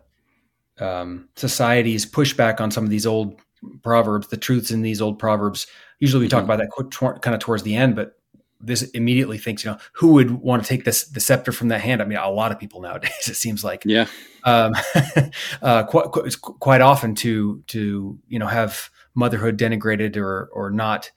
um, 0.78 1.28
society's 1.36 2.06
pushback 2.06 2.60
on 2.60 2.70
some 2.70 2.84
of 2.84 2.90
these 2.90 3.06
old 3.06 3.40
proverbs, 3.82 4.28
the 4.28 4.36
truths 4.36 4.70
in 4.70 4.82
these 4.82 5.00
old 5.00 5.18
proverbs 5.18 5.66
Usually 5.98 6.24
we 6.24 6.28
talk 6.28 6.44
mm-hmm. 6.44 6.50
about 6.50 7.10
that 7.10 7.20
kind 7.22 7.34
of 7.34 7.40
towards 7.40 7.62
the 7.62 7.74
end, 7.74 7.96
but 7.96 8.18
this 8.60 8.82
immediately 8.90 9.38
thinks, 9.38 9.64
you 9.64 9.70
know, 9.70 9.78
who 9.92 10.12
would 10.12 10.30
want 10.30 10.62
to 10.62 10.68
take 10.68 10.84
this 10.84 11.04
the 11.08 11.20
scepter 11.20 11.52
from 11.52 11.68
that 11.68 11.80
hand? 11.80 12.02
I 12.02 12.04
mean, 12.04 12.18
a 12.18 12.30
lot 12.30 12.52
of 12.52 12.58
people 12.58 12.80
nowadays. 12.80 13.12
It 13.28 13.36
seems 13.36 13.64
like, 13.64 13.82
yeah, 13.86 14.06
um, 14.44 14.74
uh, 15.62 15.84
quite, 15.84 16.40
quite 16.40 16.80
often 16.80 17.14
to 17.16 17.62
to 17.68 18.18
you 18.28 18.38
know 18.38 18.46
have 18.46 18.90
motherhood 19.14 19.58
denigrated 19.58 20.16
or 20.16 20.50
or 20.52 20.70
not 20.70 21.10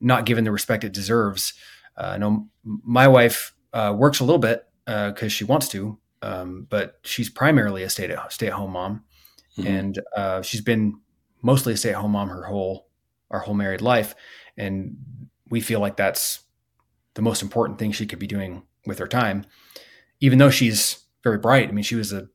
not 0.00 0.24
given 0.24 0.44
the 0.44 0.52
respect 0.52 0.84
it 0.84 0.92
deserves. 0.92 1.54
Uh, 1.96 2.12
I 2.14 2.18
know 2.18 2.48
my 2.64 3.08
wife 3.08 3.54
uh, 3.72 3.94
works 3.96 4.20
a 4.20 4.24
little 4.24 4.38
bit 4.38 4.64
because 4.86 5.22
uh, 5.22 5.28
she 5.28 5.44
wants 5.44 5.68
to, 5.70 5.98
um, 6.22 6.66
but 6.70 6.98
she's 7.02 7.28
primarily 7.28 7.82
a 7.82 7.90
stay 7.90 8.08
at 8.08 8.32
stay 8.32 8.46
at 8.46 8.52
home 8.52 8.72
mom, 8.72 9.04
mm-hmm. 9.58 9.66
and 9.66 9.98
uh, 10.16 10.42
she's 10.42 10.60
been 10.60 11.00
mostly 11.42 11.72
a 11.74 11.76
stay 11.76 11.90
at 11.90 11.96
home 11.96 12.12
mom 12.12 12.28
her 12.28 12.44
whole 12.44 12.88
our 13.30 13.40
whole 13.40 13.54
married 13.54 13.80
life, 13.80 14.14
and 14.56 14.96
we 15.48 15.60
feel 15.60 15.80
like 15.80 15.96
that's 15.96 16.40
the 17.14 17.22
most 17.22 17.42
important 17.42 17.78
thing 17.78 17.92
she 17.92 18.06
could 18.06 18.18
be 18.18 18.26
doing 18.26 18.62
with 18.86 18.98
her 18.98 19.08
time, 19.08 19.44
even 20.20 20.38
though 20.38 20.50
she's 20.50 21.04
very 21.22 21.38
bright. 21.38 21.68
I 21.68 21.72
mean, 21.72 21.84
she 21.84 21.94
was 21.94 22.12
a 22.12 22.28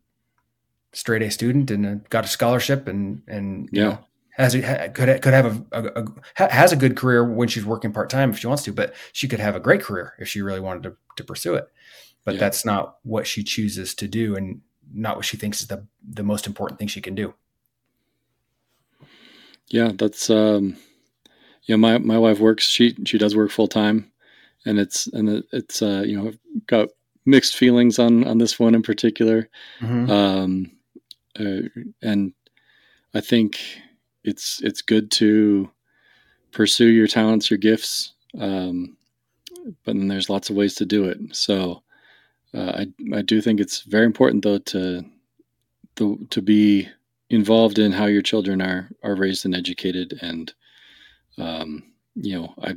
straight 0.94 1.22
A 1.22 1.30
student 1.30 1.70
and 1.70 1.86
uh, 1.86 1.96
got 2.10 2.26
a 2.26 2.28
scholarship 2.28 2.88
and 2.88 3.22
and 3.28 3.70
yeah. 3.72 3.84
you 3.84 3.90
know 3.90 4.00
has 4.38 4.54
a, 4.54 4.90
could 4.90 5.22
could 5.22 5.34
have 5.34 5.66
a, 5.72 5.80
a, 5.80 6.06
a, 6.38 6.54
has 6.54 6.72
a 6.72 6.76
good 6.76 6.96
career 6.96 7.24
when 7.24 7.48
she's 7.48 7.66
working 7.66 7.92
part 7.92 8.10
time 8.10 8.30
if 8.30 8.38
she 8.38 8.48
wants 8.48 8.64
to, 8.64 8.72
but 8.72 8.94
she 9.12 9.28
could 9.28 9.40
have 9.40 9.56
a 9.56 9.60
great 9.60 9.82
career 9.82 10.14
if 10.20 10.28
she 10.28 10.42
really 10.42 10.60
wanted 10.60 10.84
to, 10.84 10.96
to 11.16 11.24
pursue 11.24 11.56
it. 11.56 11.68
But 12.24 12.36
yeah. 12.36 12.42
that's 12.42 12.64
not 12.64 12.98
what 13.04 13.26
she 13.26 13.44
chooses 13.44 13.96
to 13.96 14.08
do, 14.08 14.36
and 14.36 14.62
not 14.94 15.16
what 15.16 15.26
she 15.26 15.38
thinks 15.38 15.62
is 15.62 15.68
the 15.68 15.88
the 16.08 16.24
most 16.24 16.46
important 16.46 16.78
thing 16.78 16.88
she 16.88 17.02
can 17.02 17.16
do. 17.16 17.34
Yeah, 19.70 19.92
that's 19.94 20.30
um, 20.30 20.78
yeah. 21.64 21.76
My 21.76 21.98
my 21.98 22.18
wife 22.18 22.40
works. 22.40 22.68
She 22.68 22.96
she 23.06 23.18
does 23.18 23.36
work 23.36 23.52
full 23.52 23.68
time, 23.68 24.12
and 24.66 24.80
it's 24.80 25.08
and 25.08 25.44
it's 25.52 25.82
uh, 25.82 26.04
you 26.06 26.18
know 26.18 26.34
got 26.68 26.90
mixed 27.26 27.58
feelings 27.58 28.00
on 28.00 28.26
on 28.26 28.38
this 28.38 28.60
one 28.60 28.76
in 28.76 28.82
particular. 28.82 29.50
Mm-hmm. 29.82 30.10
Um, 30.10 30.72
uh, 31.40 31.84
and 32.02 32.34
I 33.14 33.22
think 33.22 33.60
it's 34.24 34.62
it's 34.64 34.82
good 34.82 35.12
to 35.12 35.70
pursue 36.52 36.88
your 36.88 37.08
talents, 37.08 37.52
your 37.52 37.58
gifts, 37.58 38.14
um, 38.40 38.98
but 39.84 39.96
then 39.96 40.08
there's 40.08 40.30
lots 40.30 40.50
of 40.50 40.56
ways 40.56 40.76
to 40.76 40.86
do 40.86 41.06
it. 41.06 41.20
So 41.34 41.84
uh, 42.54 42.86
I 42.86 43.18
I 43.18 43.22
do 43.22 43.42
think 43.42 43.60
it's 43.60 43.82
very 43.82 44.06
important 44.06 44.44
though 44.44 44.60
to 44.60 45.06
to 45.98 46.28
to 46.30 46.42
be 46.42 46.88
involved 47.29 47.79
in 47.79 47.91
how 47.91 48.05
your 48.05 48.22
children 48.22 48.62
are 48.62 48.89
are 49.03 49.15
raised 49.15 49.46
and 49.46 49.55
educated, 49.55 50.17
and 50.22 50.53
um, 51.38 51.84
you 52.15 52.39
know 52.39 52.53
I 52.62 52.75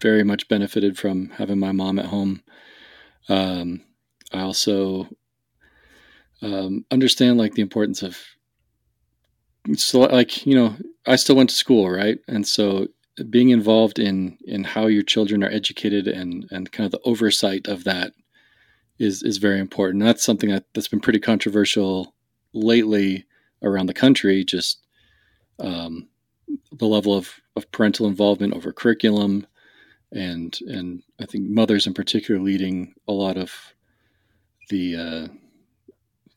very 0.00 0.24
much 0.24 0.48
benefited 0.48 0.98
from 0.98 1.30
having 1.30 1.58
my 1.58 1.72
mom 1.72 1.98
at 1.98 2.06
home. 2.06 2.42
Um, 3.28 3.82
I 4.32 4.40
also 4.40 5.08
um, 6.42 6.84
understand 6.90 7.38
like 7.38 7.54
the 7.54 7.62
importance 7.62 8.02
of 8.02 8.18
so 9.76 10.00
like 10.00 10.46
you 10.46 10.54
know 10.54 10.74
i 11.06 11.16
still 11.16 11.36
went 11.36 11.50
to 11.50 11.56
school 11.56 11.90
right 11.90 12.18
and 12.28 12.46
so 12.46 12.86
being 13.28 13.50
involved 13.50 13.98
in 13.98 14.38
in 14.46 14.64
how 14.64 14.86
your 14.86 15.02
children 15.02 15.44
are 15.44 15.50
educated 15.50 16.08
and 16.08 16.46
and 16.50 16.72
kind 16.72 16.86
of 16.86 16.92
the 16.92 17.08
oversight 17.08 17.68
of 17.68 17.84
that 17.84 18.12
is 18.98 19.22
is 19.22 19.36
very 19.36 19.60
important 19.60 20.02
that's 20.02 20.24
something 20.24 20.48
that, 20.48 20.64
that's 20.74 20.88
been 20.88 21.00
pretty 21.00 21.18
controversial 21.20 22.14
lately 22.52 23.26
around 23.62 23.86
the 23.86 23.94
country 23.94 24.44
just 24.44 24.86
um, 25.58 26.08
the 26.72 26.86
level 26.86 27.14
of, 27.14 27.32
of 27.56 27.70
parental 27.70 28.06
involvement 28.06 28.54
over 28.54 28.72
curriculum 28.72 29.46
and 30.12 30.58
and 30.66 31.02
i 31.20 31.26
think 31.26 31.48
mothers 31.48 31.86
in 31.86 31.94
particular 31.94 32.40
leading 32.40 32.94
a 33.06 33.12
lot 33.12 33.36
of 33.36 33.52
the 34.70 34.96
uh, 34.96 35.28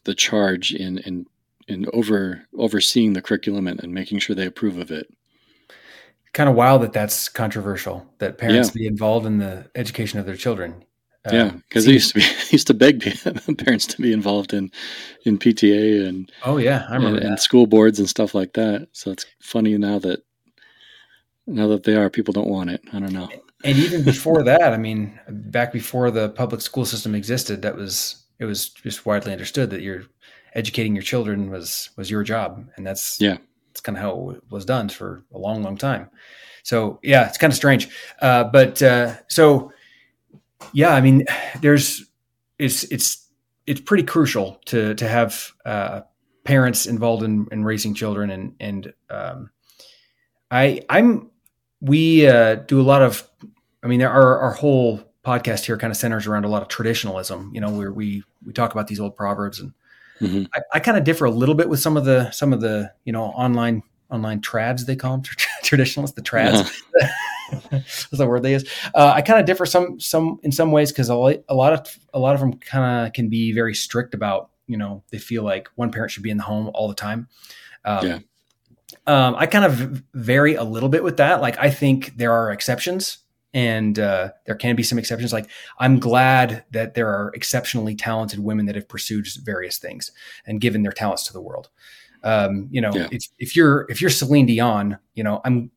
the 0.04 0.14
charge 0.14 0.74
in 0.74 0.98
in 1.00 1.26
in 1.68 1.86
over 1.94 2.46
overseeing 2.58 3.14
the 3.14 3.22
curriculum 3.22 3.68
and, 3.68 3.82
and 3.82 3.94
making 3.94 4.20
sure 4.20 4.36
they 4.36 4.46
approve 4.46 4.78
of 4.78 4.92
it. 4.92 5.08
Kind 6.34 6.50
of 6.50 6.56
wild 6.56 6.82
that 6.82 6.94
that's 6.94 7.30
controversial 7.30 8.06
that 8.18 8.38
parents 8.38 8.70
yeah. 8.70 8.82
be 8.82 8.88
involved 8.88 9.26
in 9.26 9.38
the 9.38 9.70
education 9.76 10.20
of 10.20 10.26
their 10.26 10.36
children. 10.36 10.84
Yeah, 11.32 11.52
because 11.52 11.86
um, 11.86 11.88
they 11.88 11.94
used 11.94 12.14
to 12.14 12.20
be 12.20 12.26
used 12.52 12.68
to 12.68 12.74
beg 12.74 13.02
parents 13.58 13.86
to 13.88 14.02
be 14.02 14.12
involved 14.12 14.54
in 14.54 14.72
in 15.26 15.38
PTA 15.38 16.08
and 16.08 16.32
oh 16.44 16.58
yeah, 16.58 16.86
I 16.90 16.96
remember 16.96 17.20
and, 17.20 17.30
and, 17.30 17.40
school 17.40 17.68
boards 17.68 18.00
and 18.00 18.10
stuff 18.10 18.36
like 18.36 18.54
that. 18.54 18.88
So 18.92 19.12
it's 19.12 19.26
funny 19.40 19.78
now 19.78 20.00
that 20.00 20.24
now 21.48 21.68
that 21.68 21.84
they 21.84 21.96
are, 21.96 22.10
people 22.10 22.34
don't 22.34 22.50
want 22.50 22.70
it. 22.70 22.82
I 22.94 23.00
don't 23.00 23.14
know. 23.14 23.30
And 23.64 23.78
even 23.78 24.04
before 24.04 24.44
that, 24.44 24.74
I 24.74 24.78
mean, 24.78 25.20
back 25.28 25.72
before 25.72 26.12
the 26.12 26.30
public 26.30 26.62
school 26.62 26.86
system 26.86 27.16
existed, 27.16 27.62
that 27.62 27.76
was 27.76 28.24
it 28.40 28.46
was 28.46 28.70
just 28.70 29.06
widely 29.06 29.32
understood 29.32 29.70
that 29.72 29.82
you're 29.82 30.04
educating 30.54 30.96
your 30.96 31.04
children 31.04 31.50
was 31.50 31.90
was 31.98 32.10
your 32.10 32.24
job, 32.24 32.68
and 32.76 32.86
that's 32.86 33.20
yeah, 33.20 33.38
that's 33.70 33.82
kind 33.82 33.98
of 33.98 34.04
how 34.04 34.30
it 34.32 34.44
was 34.50 34.66
done 34.66 34.90
for 34.90 35.24
a 35.34 35.38
long, 35.38 35.64
long 35.64 35.78
time. 35.78 36.10
So 36.64 37.00
yeah, 37.04 37.28
it's 37.28 37.38
kind 37.38 37.52
of 37.52 37.58
strange, 37.58 37.90
uh, 38.22 38.46
but 38.46 38.82
uh, 38.82 39.16
so 39.28 39.73
yeah, 40.72 40.94
I 40.94 41.02
mean, 41.02 41.26
there's 41.62 42.06
it's 42.60 42.84
it's 42.86 43.28
it's 43.68 43.82
pretty 43.82 44.04
crucial 44.04 44.62
to 44.66 44.94
to 44.96 45.08
have 45.08 45.52
uh, 45.66 46.02
parents 46.44 46.86
involved 46.86 47.24
in, 47.24 47.48
in 47.52 47.64
raising 47.64 47.94
children, 47.94 48.30
and 48.30 48.56
and 48.60 48.94
um, 49.10 49.50
I 50.52 50.82
I'm 50.90 51.30
we 51.82 52.28
uh, 52.28 52.56
do 52.56 52.80
a 52.80 52.84
lot 52.84 53.02
of, 53.02 53.30
I 53.84 53.88
mean, 53.88 54.02
our 54.02 54.40
our 54.40 54.52
whole 54.52 55.02
podcast 55.26 55.66
here 55.66 55.78
kind 55.78 55.92
of 55.92 55.98
centers 55.98 56.28
around 56.28 56.46
a 56.46 56.50
lot 56.50 56.62
of 56.62 56.68
traditionalism. 56.68 57.52
You 57.54 57.62
know, 57.62 57.70
where 57.70 57.92
we 57.92 58.24
we 58.46 58.54
talk 58.54 58.72
about 58.72 58.88
these 58.88 59.00
old 59.00 59.16
proverbs, 59.16 59.60
and 59.60 59.74
mm-hmm. 60.22 60.44
I, 60.54 60.62
I 60.76 60.80
kind 60.80 60.98
of 60.98 61.04
differ 61.04 61.26
a 61.26 61.32
little 61.32 61.56
bit 61.56 61.70
with 61.70 61.80
some 61.80 61.98
of 61.98 62.06
the 62.06 62.32
some 62.32 62.54
of 62.54 62.62
the 62.62 62.92
you 63.06 63.14
know 63.14 63.24
online 63.24 63.84
online 64.10 64.42
trads 64.42 64.86
they 64.86 64.96
call 64.96 65.18
them 65.18 65.24
traditionalists, 65.64 66.16
the 66.16 66.22
trads. 66.22 66.72
That's 67.72 68.10
the 68.10 68.28
word 68.28 68.44
they 68.44 68.54
use. 68.54 68.70
Uh, 68.94 69.14
I 69.16 69.22
kind 69.22 69.40
of 69.40 69.46
differ 69.46 69.66
some 69.66 70.00
some 70.00 70.40
in 70.44 70.52
some 70.52 70.72
ways 70.72 70.92
because 70.92 71.10
a 71.10 71.16
lot 71.16 71.44
of 71.50 72.00
a 72.14 72.20
lot 72.20 72.36
of 72.36 72.42
them 72.42 72.54
kind 72.54 73.08
of 73.08 73.14
can 73.14 73.30
be 73.30 73.52
very 73.52 73.76
strict 73.76 74.14
about 74.14 74.50
you 74.68 74.78
know 74.78 75.04
they 75.12 75.18
feel 75.18 75.44
like 75.44 75.70
one 75.76 75.92
parent 75.92 76.12
should 76.12 76.24
be 76.24 76.30
in 76.30 76.38
the 76.38 76.44
home 76.44 76.70
all 76.74 76.88
the 76.88 76.96
time. 76.96 77.28
Um, 77.86 78.08
yeah. 78.08 78.20
Um, 79.06 79.36
I 79.38 79.48
kind 79.48 79.66
of 79.66 80.04
vary 80.14 80.56
a 80.56 80.64
little 80.64 80.90
bit 80.90 81.04
with 81.04 81.18
that. 81.18 81.42
Like 81.42 81.58
I 81.60 81.70
think 81.70 82.18
there 82.18 82.32
are 82.32 82.52
exceptions 82.52 83.18
and 83.54 84.00
uh, 84.00 84.30
there 84.46 84.56
can 84.56 84.76
be 84.76 84.84
some 84.84 84.98
exceptions. 84.98 85.34
Like 85.34 85.50
I'm 85.78 86.00
glad 86.00 86.64
that 86.72 86.94
there 86.94 87.08
are 87.08 87.32
exceptionally 87.36 87.96
talented 87.96 88.40
women 88.40 88.66
that 88.66 88.76
have 88.76 88.88
pursued 88.88 89.28
various 89.44 89.78
things 89.78 90.12
and 90.46 90.62
given 90.62 90.84
their 90.84 90.92
talents 90.92 91.28
to 91.28 91.34
the 91.34 91.42
world. 91.42 91.70
Um, 92.24 92.70
you 92.72 92.82
know, 92.82 92.92
yeah. 92.94 93.08
if, 93.12 93.28
if 93.38 93.56
you're 93.56 93.86
if 93.90 94.00
you're 94.00 94.10
Celine 94.10 94.46
Dion, 94.46 94.98
you 95.14 95.24
know, 95.24 95.42
I'm 95.44 95.72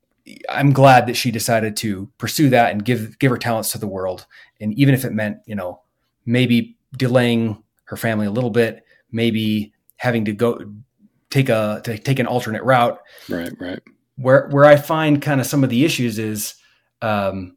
I'm 0.49 0.73
glad 0.73 1.06
that 1.06 1.16
she 1.16 1.30
decided 1.30 1.76
to 1.78 2.11
pursue 2.18 2.50
that 2.50 2.73
and 2.73 2.85
give 2.85 3.18
give 3.18 3.30
her 3.30 3.38
talents 3.38 3.73
to 3.73 3.78
the 3.78 3.87
world. 3.87 4.26
And 4.61 4.75
even 4.75 4.95
if 4.95 5.04
it 5.04 5.12
meant, 5.12 5.38
you 5.47 5.54
know, 5.54 5.83
maybe 6.25 6.76
delaying 6.97 7.62
her 7.85 7.97
family 7.97 8.26
a 8.26 8.30
little 8.30 8.50
bit, 8.50 8.85
maybe 9.12 9.73
having 9.97 10.25
to 10.25 10.33
go 10.33 10.59
take 11.30 11.49
a 11.49 11.80
to 11.85 11.99
take 11.99 12.18
an 12.18 12.26
alternate 12.26 12.62
route. 12.62 12.99
Right, 13.28 13.52
right. 13.61 13.80
Where 14.16 14.49
where 14.49 14.64
I 14.64 14.76
find 14.76 15.21
kind 15.23 15.40
of 15.40 15.47
some 15.47 15.62
of 15.62 15.71
the 15.71 15.85
issues 15.85 16.18
is 16.18 16.54
um, 17.02 17.56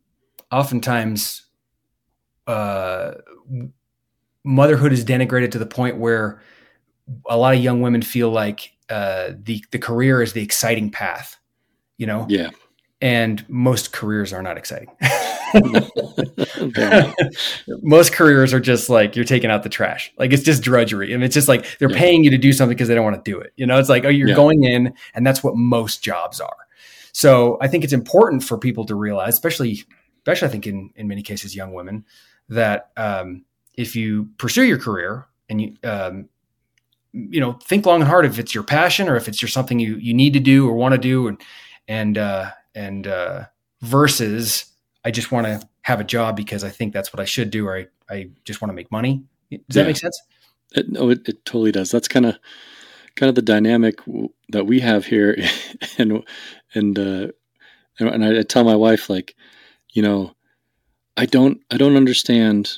oftentimes 0.51 1.43
uh, 2.47 3.13
motherhood 4.43 4.91
is 4.91 5.05
denigrated 5.05 5.51
to 5.51 5.59
the 5.59 5.65
point 5.65 5.97
where 5.97 6.41
a 7.27 7.37
lot 7.37 7.55
of 7.55 7.61
young 7.61 7.81
women 7.81 8.01
feel 8.01 8.29
like 8.29 8.71
uh, 8.89 9.31
the 9.43 9.63
the 9.71 9.79
career 9.79 10.21
is 10.21 10.33
the 10.33 10.41
exciting 10.41 10.91
path, 10.91 11.38
you 11.99 12.07
know. 12.07 12.25
Yeah. 12.27 12.49
And 13.01 13.47
most 13.47 13.93
careers 13.93 14.33
are 14.33 14.41
not 14.41 14.57
exciting. 14.57 14.89
most 17.81 18.11
careers 18.11 18.53
are 18.53 18.59
just 18.59 18.89
like 18.89 19.15
you're 19.15 19.23
taking 19.23 19.49
out 19.49 19.63
the 19.63 19.69
trash. 19.69 20.11
Like 20.17 20.33
it's 20.33 20.43
just 20.43 20.63
drudgery. 20.63 21.13
and 21.13 21.23
it's 21.23 21.33
just 21.33 21.47
like 21.47 21.77
they're 21.77 21.89
yeah. 21.89 21.97
paying 21.97 22.25
you 22.25 22.31
to 22.31 22.37
do 22.37 22.51
something 22.51 22.75
because 22.75 22.89
they 22.89 22.95
don't 22.95 23.05
want 23.05 23.23
to 23.23 23.31
do 23.31 23.39
it. 23.39 23.53
You 23.55 23.67
know, 23.67 23.79
it's 23.79 23.87
like, 23.87 24.03
oh, 24.03 24.09
you're 24.09 24.29
yeah. 24.29 24.35
going 24.35 24.65
in, 24.65 24.93
and 25.13 25.25
that's 25.25 25.41
what 25.43 25.55
most 25.55 26.03
jobs 26.03 26.41
are. 26.41 26.57
So 27.13 27.57
I 27.61 27.69
think 27.69 27.85
it's 27.85 27.93
important 27.93 28.43
for 28.43 28.57
people 28.57 28.83
to 28.85 28.95
realize, 28.95 29.33
especially 29.33 29.85
especially 30.17 30.47
I 30.47 30.51
think 30.51 30.67
in 30.67 30.91
in 30.95 31.07
many 31.07 31.21
cases 31.21 31.55
young 31.55 31.73
women, 31.73 32.05
that 32.49 32.91
um, 32.97 33.45
if 33.75 33.95
you 33.95 34.29
pursue 34.37 34.63
your 34.63 34.77
career 34.77 35.27
and 35.49 35.61
you 35.61 35.75
um, 35.83 36.29
you 37.13 37.39
know 37.39 37.53
think 37.63 37.85
long 37.85 38.01
and 38.01 38.09
hard 38.09 38.25
if 38.25 38.39
it's 38.39 38.53
your 38.53 38.63
passion 38.63 39.09
or 39.09 39.15
if 39.15 39.27
it's 39.27 39.41
your 39.41 39.49
something 39.49 39.79
you 39.79 39.95
you 39.95 40.13
need 40.13 40.33
to 40.33 40.39
do 40.39 40.67
or 40.67 40.73
want 40.73 40.93
to 40.93 40.97
do 40.97 41.27
and 41.27 41.41
and 41.89 42.17
uh, 42.17 42.51
and 42.73 43.07
uh, 43.07 43.45
versus 43.81 44.65
I 45.03 45.11
just 45.11 45.31
want 45.31 45.47
to 45.47 45.67
have 45.81 45.99
a 45.99 46.05
job 46.05 46.37
because 46.37 46.63
I 46.63 46.69
think 46.69 46.93
that's 46.93 47.11
what 47.11 47.19
I 47.19 47.25
should 47.25 47.49
do 47.49 47.67
or 47.67 47.75
I, 47.75 47.87
I 48.09 48.29
just 48.45 48.61
want 48.61 48.69
to 48.69 48.75
make 48.75 48.91
money. 48.91 49.23
Does 49.51 49.59
yeah. 49.69 49.83
that 49.83 49.87
make 49.87 49.97
sense? 49.97 50.21
It, 50.73 50.89
no, 50.89 51.09
it, 51.09 51.27
it 51.27 51.43
totally 51.45 51.71
does. 51.71 51.91
That's 51.91 52.07
kind 52.07 52.27
of 52.27 52.37
kind 53.15 53.27
of 53.27 53.35
the 53.35 53.41
dynamic 53.41 53.99
that 54.49 54.65
we 54.65 54.79
have 54.79 55.05
here, 55.05 55.35
and 55.97 56.23
and 56.73 56.99
uh, 56.99 57.27
and 57.97 58.23
I 58.23 58.43
tell 58.43 58.63
my 58.63 58.75
wife 58.75 59.09
like 59.09 59.35
you 59.91 60.03
know, 60.03 60.35
I 61.17 61.25
don't 61.25 61.59
I 61.71 61.77
don't 61.77 61.97
understand 61.97 62.71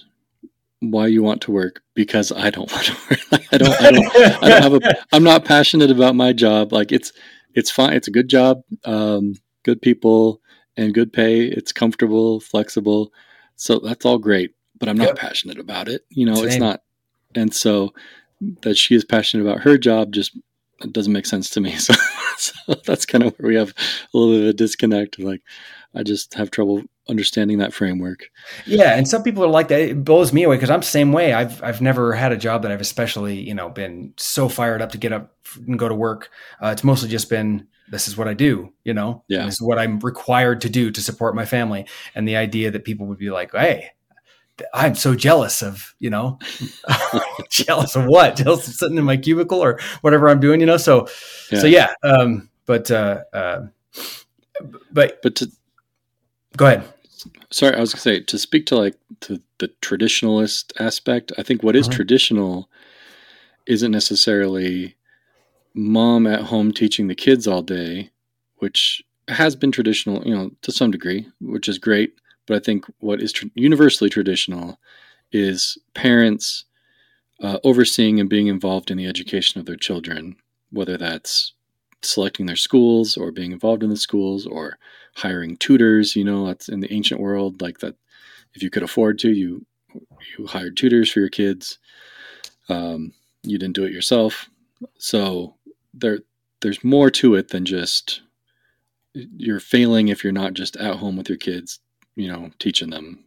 why 0.80 1.08
you 1.08 1.22
want 1.22 1.41
to 1.41 1.51
work 1.51 1.84
because 1.94 2.32
I 2.32 2.50
don't 2.50 2.72
want 2.74 2.86
to 2.86 2.98
work. 3.10 3.44
I 3.51 3.58
don't 3.58 3.82
I 3.82 3.91
don't 3.91 4.15
I 4.15 4.50
don't 4.50 4.63
have 4.63 4.74
a 4.74 4.98
I'm 5.12 5.24
not 5.24 5.44
passionate 5.44 5.91
about 5.91 6.15
my 6.15 6.32
job. 6.32 6.72
Like 6.72 6.94
it's 6.94 7.12
it's 7.53 7.72
fine. 7.72 7.93
It's 7.93 8.08
a 8.08 8.12
good 8.12 8.27
job, 8.27 8.62
um, 8.86 9.36
good 9.63 9.81
people 9.81 10.41
and 10.77 10.93
good 10.93 11.12
pay. 11.12 11.43
It's 11.43 11.72
comfortable, 11.72 12.39
flexible. 12.39 13.12
So 13.55 13.79
that's 13.79 14.05
all 14.05 14.17
great, 14.17 14.55
but 14.79 14.89
I'm 14.89 14.98
not 14.98 15.10
yep. 15.10 15.17
passionate 15.17 15.60
about 15.60 15.88
it. 15.88 16.05
You 16.10 16.25
know, 16.25 16.36
Same. 16.36 16.46
it's 16.48 16.58
not. 16.58 16.81
And 17.36 17.53
so 17.53 17.93
that 18.62 18.75
she 18.75 18.96
is 18.96 19.05
passionate 19.05 19.43
about 19.43 19.62
her 19.62 19.77
job 19.77 20.12
just 20.12 20.38
doesn't 20.91 21.13
make 21.13 21.25
sense 21.25 21.50
to 21.51 21.62
me. 21.62 21.75
So 21.88 21.93
so 22.38 22.74
that's 22.86 23.05
kind 23.05 23.24
of 23.24 23.36
where 23.38 23.50
we 23.50 23.55
have 23.55 23.70
a 23.70 24.17
little 24.17 24.34
bit 24.34 24.41
of 24.41 24.50
a 24.50 24.53
disconnect. 24.53 25.20
Like, 25.20 25.41
I 25.93 26.01
just 26.01 26.34
have 26.34 26.50
trouble 26.50 26.81
understanding 27.10 27.58
that 27.60 27.74
framework. 27.74 28.29
Yeah, 28.65 28.96
and 28.96 29.08
some 29.08 29.24
people 29.24 29.43
are 29.43 29.50
like 29.50 29.67
that. 29.70 29.81
It 29.81 30.03
blows 30.03 30.31
me 30.34 30.43
away 30.43 30.55
because 30.55 30.70
I'm 30.70 30.81
the 30.81 30.86
same 30.86 31.12
way. 31.12 31.34
I've 31.34 31.62
I've 31.63 31.81
never 31.81 32.13
had 32.13 32.31
a 32.31 32.38
job 32.38 32.63
that 32.63 32.72
I've 32.72 32.81
especially 32.81 33.39
you 33.39 33.53
know 33.53 33.70
been 33.70 34.13
so 34.17 34.50
fired 34.50 34.81
up 34.81 34.91
to 34.91 34.98
get 34.98 35.13
up 35.13 35.36
and 35.67 35.77
go 35.77 35.89
to 35.89 35.96
work. 35.96 36.29
Uh, 36.62 36.67
it's 36.67 36.84
mostly 36.84 37.10
just 37.10 37.29
been 37.29 37.67
this 37.89 38.08
is 38.08 38.17
what 38.17 38.27
I 38.27 38.34
do. 38.34 38.74
You 38.84 38.93
know, 38.93 39.24
yeah, 39.27 39.46
this 39.46 39.55
is 39.55 39.62
what 39.62 39.79
I'm 39.79 40.00
required 40.00 40.62
to 40.62 40.70
do 40.70 40.91
to 40.91 41.01
support 41.01 41.36
my 41.36 41.46
family. 41.46 41.86
And 42.15 42.27
the 42.27 42.38
idea 42.38 42.72
that 42.72 42.86
people 42.86 43.08
would 43.08 43.20
be 43.20 43.31
like, 43.31 43.51
hey. 43.51 43.89
I'm 44.75 44.93
so 44.93 45.15
jealous 45.15 45.63
of, 45.63 45.96
you 45.98 46.12
know, 46.12 46.38
jealous 47.50 47.96
of 47.96 48.05
what? 48.05 48.36
Jealous 48.36 48.67
of 48.67 48.75
sitting 48.75 48.98
in 48.98 49.03
my 49.03 49.17
cubicle 49.17 49.60
or 49.60 49.79
whatever 50.01 50.29
I'm 50.29 50.39
doing, 50.39 50.60
you 50.60 50.67
know? 50.67 50.77
So, 50.77 51.08
yeah. 51.51 51.60
so 51.60 51.65
yeah. 51.65 51.93
Um, 52.03 52.48
but, 52.67 52.91
uh, 52.91 53.24
uh, 53.34 53.62
but, 54.91 55.20
but 55.24 55.36
to, 55.38 55.51
Go 56.58 56.65
ahead. 56.67 56.84
Sorry, 57.51 57.75
I 57.75 57.79
was 57.79 57.93
gonna 57.93 58.01
say 58.01 58.20
to 58.22 58.38
speak 58.38 58.65
to 58.67 58.75
like 58.75 58.96
to 59.22 59.41
the 59.60 59.70
traditionalist 59.81 60.74
aspect. 60.79 61.31
I 61.38 61.43
think 61.43 61.63
what 61.63 61.75
is 61.75 61.88
uh-huh. 61.88 61.96
traditional 61.96 62.70
isn't 63.67 63.91
necessarily 63.91 64.96
mom 65.74 66.27
at 66.27 66.41
home 66.43 66.72
teaching 66.72 67.08
the 67.08 67.15
kids 67.15 67.48
all 67.48 67.62
day, 67.62 68.10
which 68.58 69.03
has 69.27 69.55
been 69.55 69.72
traditional, 69.72 70.25
you 70.25 70.36
know, 70.36 70.51
to 70.62 70.72
some 70.72 70.91
degree, 70.91 71.27
which 71.39 71.70
is 71.70 71.77
great. 71.77 72.15
But 72.48 72.58
I 72.58 72.60
think 72.60 72.86
what 73.00 73.22
is 73.22 73.31
tr- 73.31 73.46
universally 73.55 74.10
traditional 74.10 74.79
is 75.31 75.77
parents 75.93 76.65
uh, 77.41 77.60
overseeing 77.63 78.20
and 78.20 78.29
being 78.29 78.48
involved 78.48 78.91
in 78.91 78.98
the 78.98 79.08
education 79.08 79.60
of 79.60 79.65
their 79.65 79.75
children, 79.75 80.36
whether 80.72 80.98
that's 80.98 81.53
selecting 82.03 82.46
their 82.46 82.55
schools 82.55 83.17
or 83.17 83.31
being 83.31 83.51
involved 83.51 83.84
in 83.84 83.89
the 83.89 83.98
schools 83.98 84.46
or 84.46 84.77
hiring 85.15 85.58
tutors. 85.58 86.15
You 86.15 86.24
know, 86.24 86.48
that's 86.48 86.70
in 86.70 86.79
the 86.79 86.91
ancient 86.93 87.20
world, 87.20 87.62
like 87.62 87.79
that. 87.79 87.96
If 88.53 88.62
you 88.63 88.70
could 88.70 88.84
afford 88.84 89.20
to, 89.20 89.31
you 89.31 89.65
you 90.38 90.48
hired 90.48 90.77
tutors 90.77 91.12
for 91.12 91.20
your 91.20 91.29
kids. 91.29 91.79
Um, 92.70 93.13
you 93.43 93.58
didn't 93.58 93.75
do 93.75 93.86
it 93.86 93.93
yourself, 93.93 94.50
so 94.98 95.55
there 95.93 96.20
there's 96.62 96.84
more 96.84 97.10
to 97.12 97.36
it 97.36 97.50
than 97.50 97.65
just 97.65 98.22
you're 99.13 99.60
failing 99.60 100.08
if 100.08 100.24
you're 100.24 100.34
not 100.34 100.53
just 100.53 100.75
at 100.77 100.98
home 100.98 101.17
with 101.17 101.29
your 101.29 101.38
kids. 101.38 101.79
You 102.15 102.31
know, 102.31 102.51
teaching 102.60 102.89
them. 102.89 103.24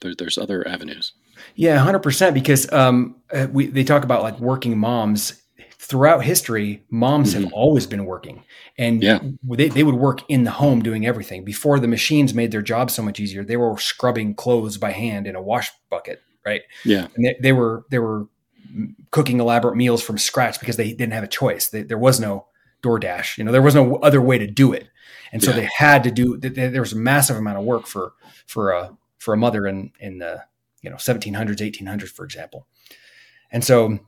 There, 0.00 0.14
there's 0.14 0.38
other 0.38 0.66
avenues. 0.66 1.12
Yeah, 1.56 1.78
hundred 1.78 2.00
percent. 2.00 2.34
Because 2.34 2.70
um, 2.72 3.16
uh, 3.32 3.48
we 3.52 3.66
they 3.66 3.84
talk 3.84 4.04
about 4.04 4.22
like 4.22 4.38
working 4.38 4.78
moms 4.78 5.39
throughout 5.80 6.22
history, 6.22 6.84
moms 6.90 7.32
mm-hmm. 7.32 7.44
have 7.44 7.52
always 7.54 7.86
been 7.86 8.04
working 8.04 8.44
and 8.76 9.02
yeah. 9.02 9.18
they, 9.42 9.70
they 9.70 9.82
would 9.82 9.94
work 9.94 10.20
in 10.28 10.44
the 10.44 10.50
home 10.50 10.82
doing 10.82 11.06
everything 11.06 11.42
before 11.42 11.80
the 11.80 11.88
machines 11.88 12.34
made 12.34 12.52
their 12.52 12.60
job 12.60 12.90
so 12.90 13.02
much 13.02 13.18
easier. 13.18 13.42
They 13.42 13.56
were 13.56 13.78
scrubbing 13.78 14.34
clothes 14.34 14.76
by 14.76 14.90
hand 14.90 15.26
in 15.26 15.34
a 15.34 15.42
wash 15.42 15.70
bucket. 15.88 16.20
Right. 16.44 16.62
Yeah. 16.84 17.08
And 17.16 17.24
they, 17.24 17.36
they 17.40 17.52
were, 17.52 17.86
they 17.90 17.98
were 17.98 18.26
cooking 19.10 19.40
elaborate 19.40 19.74
meals 19.74 20.02
from 20.02 20.18
scratch 20.18 20.60
because 20.60 20.76
they 20.76 20.92
didn't 20.92 21.14
have 21.14 21.24
a 21.24 21.28
choice. 21.28 21.70
They, 21.70 21.82
there 21.82 21.98
was 21.98 22.20
no 22.20 22.46
DoorDash, 22.82 23.38
you 23.38 23.44
know, 23.44 23.52
there 23.52 23.62
was 23.62 23.74
no 23.74 23.96
other 23.96 24.20
way 24.20 24.36
to 24.36 24.46
do 24.46 24.74
it. 24.74 24.86
And 25.32 25.42
so 25.42 25.50
yeah. 25.50 25.56
they 25.56 25.68
had 25.74 26.04
to 26.04 26.10
do, 26.10 26.36
there 26.36 26.82
was 26.82 26.92
a 26.92 26.96
massive 26.96 27.38
amount 27.38 27.56
of 27.56 27.64
work 27.64 27.86
for, 27.86 28.12
for 28.46 28.72
a, 28.72 28.96
for 29.16 29.32
a 29.32 29.38
mother 29.38 29.66
in, 29.66 29.92
in 29.98 30.18
the, 30.18 30.44
you 30.82 30.90
know, 30.90 30.96
1700s, 30.96 31.56
1800s, 31.56 32.08
for 32.08 32.24
example. 32.24 32.66
And 33.50 33.64
so 33.64 33.98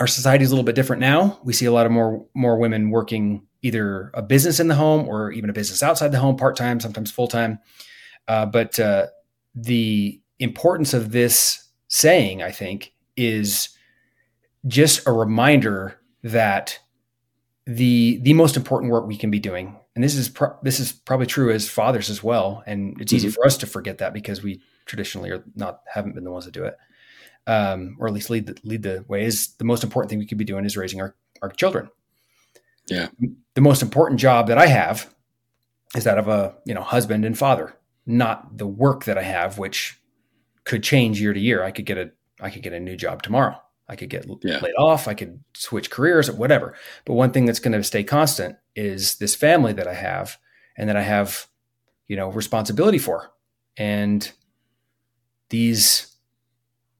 our 0.00 0.06
society 0.06 0.42
is 0.42 0.50
a 0.50 0.54
little 0.54 0.64
bit 0.64 0.74
different 0.74 1.00
now. 1.00 1.38
We 1.44 1.52
see 1.52 1.66
a 1.66 1.72
lot 1.72 1.86
of 1.86 1.92
more 1.92 2.26
more 2.34 2.58
women 2.58 2.90
working 2.90 3.46
either 3.62 4.10
a 4.14 4.22
business 4.22 4.58
in 4.58 4.68
the 4.68 4.74
home 4.74 5.06
or 5.06 5.30
even 5.30 5.50
a 5.50 5.52
business 5.52 5.82
outside 5.82 6.10
the 6.10 6.18
home, 6.18 6.36
part 6.36 6.56
time, 6.56 6.80
sometimes 6.80 7.10
full 7.10 7.28
time. 7.28 7.58
Uh, 8.26 8.46
but 8.46 8.80
uh, 8.80 9.06
the 9.54 10.18
importance 10.38 10.94
of 10.94 11.12
this 11.12 11.68
saying, 11.88 12.42
I 12.42 12.50
think, 12.50 12.94
is 13.16 13.68
just 14.66 15.06
a 15.06 15.12
reminder 15.12 16.00
that 16.22 16.78
the 17.66 18.18
the 18.22 18.32
most 18.32 18.56
important 18.56 18.90
work 18.90 19.06
we 19.06 19.18
can 19.18 19.30
be 19.30 19.38
doing, 19.38 19.76
and 19.94 20.02
this 20.02 20.14
is 20.14 20.30
pro- 20.30 20.56
this 20.62 20.80
is 20.80 20.92
probably 20.92 21.26
true 21.26 21.52
as 21.52 21.68
fathers 21.68 22.08
as 22.08 22.22
well, 22.22 22.62
and 22.66 22.98
it's 22.98 23.12
mm-hmm. 23.12 23.16
easy 23.16 23.30
for 23.30 23.44
us 23.44 23.58
to 23.58 23.66
forget 23.66 23.98
that 23.98 24.14
because 24.14 24.42
we 24.42 24.62
traditionally 24.86 25.30
are 25.30 25.44
not 25.56 25.82
haven't 25.92 26.14
been 26.14 26.24
the 26.24 26.30
ones 26.30 26.46
to 26.46 26.50
do 26.50 26.64
it 26.64 26.76
um, 27.46 27.96
or 27.98 28.06
at 28.06 28.12
least 28.12 28.30
lead 28.30 28.46
the, 28.46 28.56
lead 28.62 28.82
the 28.82 29.04
way, 29.08 29.24
is 29.24 29.54
the 29.58 29.64
most 29.64 29.84
important 29.84 30.10
thing 30.10 30.18
we 30.18 30.26
could 30.26 30.38
be 30.38 30.44
doing 30.44 30.64
is 30.64 30.76
raising 30.76 31.00
our, 31.00 31.14
our 31.42 31.50
children. 31.50 31.90
Yeah. 32.86 33.08
The 33.54 33.60
most 33.60 33.82
important 33.82 34.20
job 34.20 34.48
that 34.48 34.58
I 34.58 34.66
have 34.66 35.12
is 35.94 36.04
that 36.04 36.18
of 36.18 36.28
a 36.28 36.54
you 36.64 36.74
know 36.74 36.82
husband 36.82 37.24
and 37.24 37.36
father, 37.36 37.74
not 38.06 38.58
the 38.58 38.66
work 38.66 39.04
that 39.04 39.18
I 39.18 39.22
have, 39.22 39.58
which 39.58 40.00
could 40.64 40.82
change 40.82 41.20
year 41.20 41.32
to 41.32 41.40
year. 41.40 41.62
I 41.62 41.70
could 41.70 41.86
get 41.86 41.98
a 41.98 42.10
I 42.40 42.50
could 42.50 42.62
get 42.62 42.72
a 42.72 42.80
new 42.80 42.96
job 42.96 43.22
tomorrow. 43.22 43.60
I 43.88 43.96
could 43.96 44.08
get 44.08 44.24
yeah. 44.42 44.60
laid 44.60 44.74
off. 44.78 45.08
I 45.08 45.14
could 45.14 45.42
switch 45.54 45.90
careers 45.90 46.28
or 46.28 46.36
whatever. 46.36 46.74
But 47.04 47.14
one 47.14 47.32
thing 47.32 47.44
that's 47.44 47.58
going 47.58 47.72
to 47.72 47.82
stay 47.82 48.04
constant 48.04 48.56
is 48.76 49.16
this 49.16 49.34
family 49.34 49.72
that 49.72 49.88
I 49.88 49.94
have 49.94 50.38
and 50.76 50.88
that 50.88 50.96
I 50.96 51.02
have, 51.02 51.48
you 52.06 52.14
know, 52.14 52.30
responsibility 52.30 52.98
for. 52.98 53.32
And 53.76 54.30
these 55.48 56.09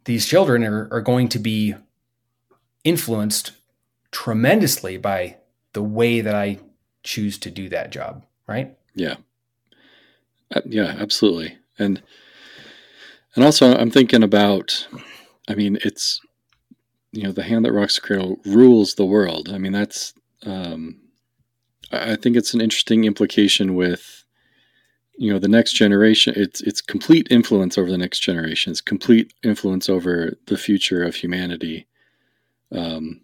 these 0.04 0.26
children 0.26 0.64
are, 0.64 0.88
are 0.90 1.00
going 1.00 1.28
to 1.28 1.38
be 1.38 1.74
influenced 2.84 3.52
tremendously 4.10 4.96
by 4.96 5.36
the 5.72 5.82
way 5.82 6.20
that 6.20 6.34
I 6.34 6.58
choose 7.02 7.38
to 7.38 7.50
do 7.50 7.68
that 7.68 7.90
job, 7.90 8.24
right? 8.46 8.76
Yeah. 8.94 9.16
Uh, 10.54 10.62
yeah, 10.66 10.96
absolutely. 10.98 11.58
And 11.78 12.02
and 13.34 13.44
also 13.44 13.74
I'm 13.76 13.90
thinking 13.90 14.22
about 14.22 14.88
I 15.48 15.54
mean, 15.54 15.78
it's 15.84 16.20
you 17.12 17.24
know, 17.24 17.32
the 17.32 17.42
hand 17.42 17.64
that 17.64 17.72
rocks 17.72 17.96
the 17.96 18.00
cradle 18.02 18.40
rules 18.44 18.94
the 18.94 19.04
world. 19.04 19.48
I 19.52 19.58
mean, 19.58 19.72
that's 19.72 20.12
um 20.44 21.00
I 21.92 22.16
think 22.16 22.36
it's 22.36 22.54
an 22.54 22.60
interesting 22.60 23.04
implication 23.04 23.74
with 23.74 24.19
you 25.20 25.30
know 25.30 25.38
the 25.38 25.48
next 25.48 25.74
generation 25.74 26.32
it's 26.34 26.62
it's 26.62 26.80
complete 26.80 27.28
influence 27.30 27.76
over 27.76 27.90
the 27.90 27.98
next 27.98 28.20
generation. 28.20 28.70
It's 28.70 28.80
complete 28.80 29.34
influence 29.42 29.90
over 29.90 30.32
the 30.46 30.56
future 30.56 31.04
of 31.04 31.14
humanity. 31.14 31.86
Um, 32.72 33.20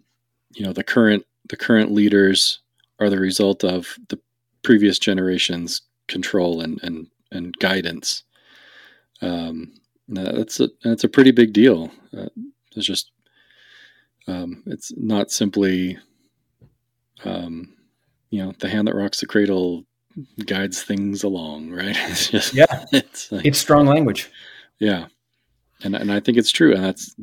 you 0.53 0.63
know 0.63 0.73
the 0.73 0.83
current 0.83 1.25
the 1.49 1.57
current 1.57 1.91
leaders 1.91 2.59
are 2.99 3.09
the 3.09 3.19
result 3.19 3.63
of 3.63 3.97
the 4.09 4.19
previous 4.63 4.99
generations 4.99 5.81
control 6.07 6.61
and 6.61 6.79
and 6.83 7.07
and 7.31 7.57
guidance. 7.57 8.23
Um, 9.23 9.73
that's 10.07 10.59
a 10.59 10.69
that's 10.83 11.03
a 11.03 11.09
pretty 11.09 11.31
big 11.31 11.51
deal. 11.51 11.89
Uh, 12.15 12.29
it's 12.75 12.85
just 12.85 13.09
um, 14.27 14.61
it's 14.67 14.93
not 14.95 15.31
simply 15.31 15.97
um, 17.25 17.73
you 18.29 18.45
know 18.45 18.53
the 18.59 18.69
hand 18.69 18.87
that 18.87 18.95
rocks 18.95 19.19
the 19.19 19.25
cradle 19.25 19.86
guides 20.45 20.83
things 20.83 21.23
along, 21.23 21.71
right? 21.71 21.97
It's 22.09 22.29
just 22.29 22.53
yeah, 22.53 22.85
it's 22.91 23.31
like, 23.31 23.45
it's 23.45 23.59
strong 23.59 23.85
language. 23.85 24.31
Yeah, 24.79 25.07
and 25.83 25.95
and 25.95 26.11
I 26.11 26.19
think 26.19 26.37
it's 26.37 26.51
true, 26.51 26.73
and 26.73 26.83
that's 26.83 27.15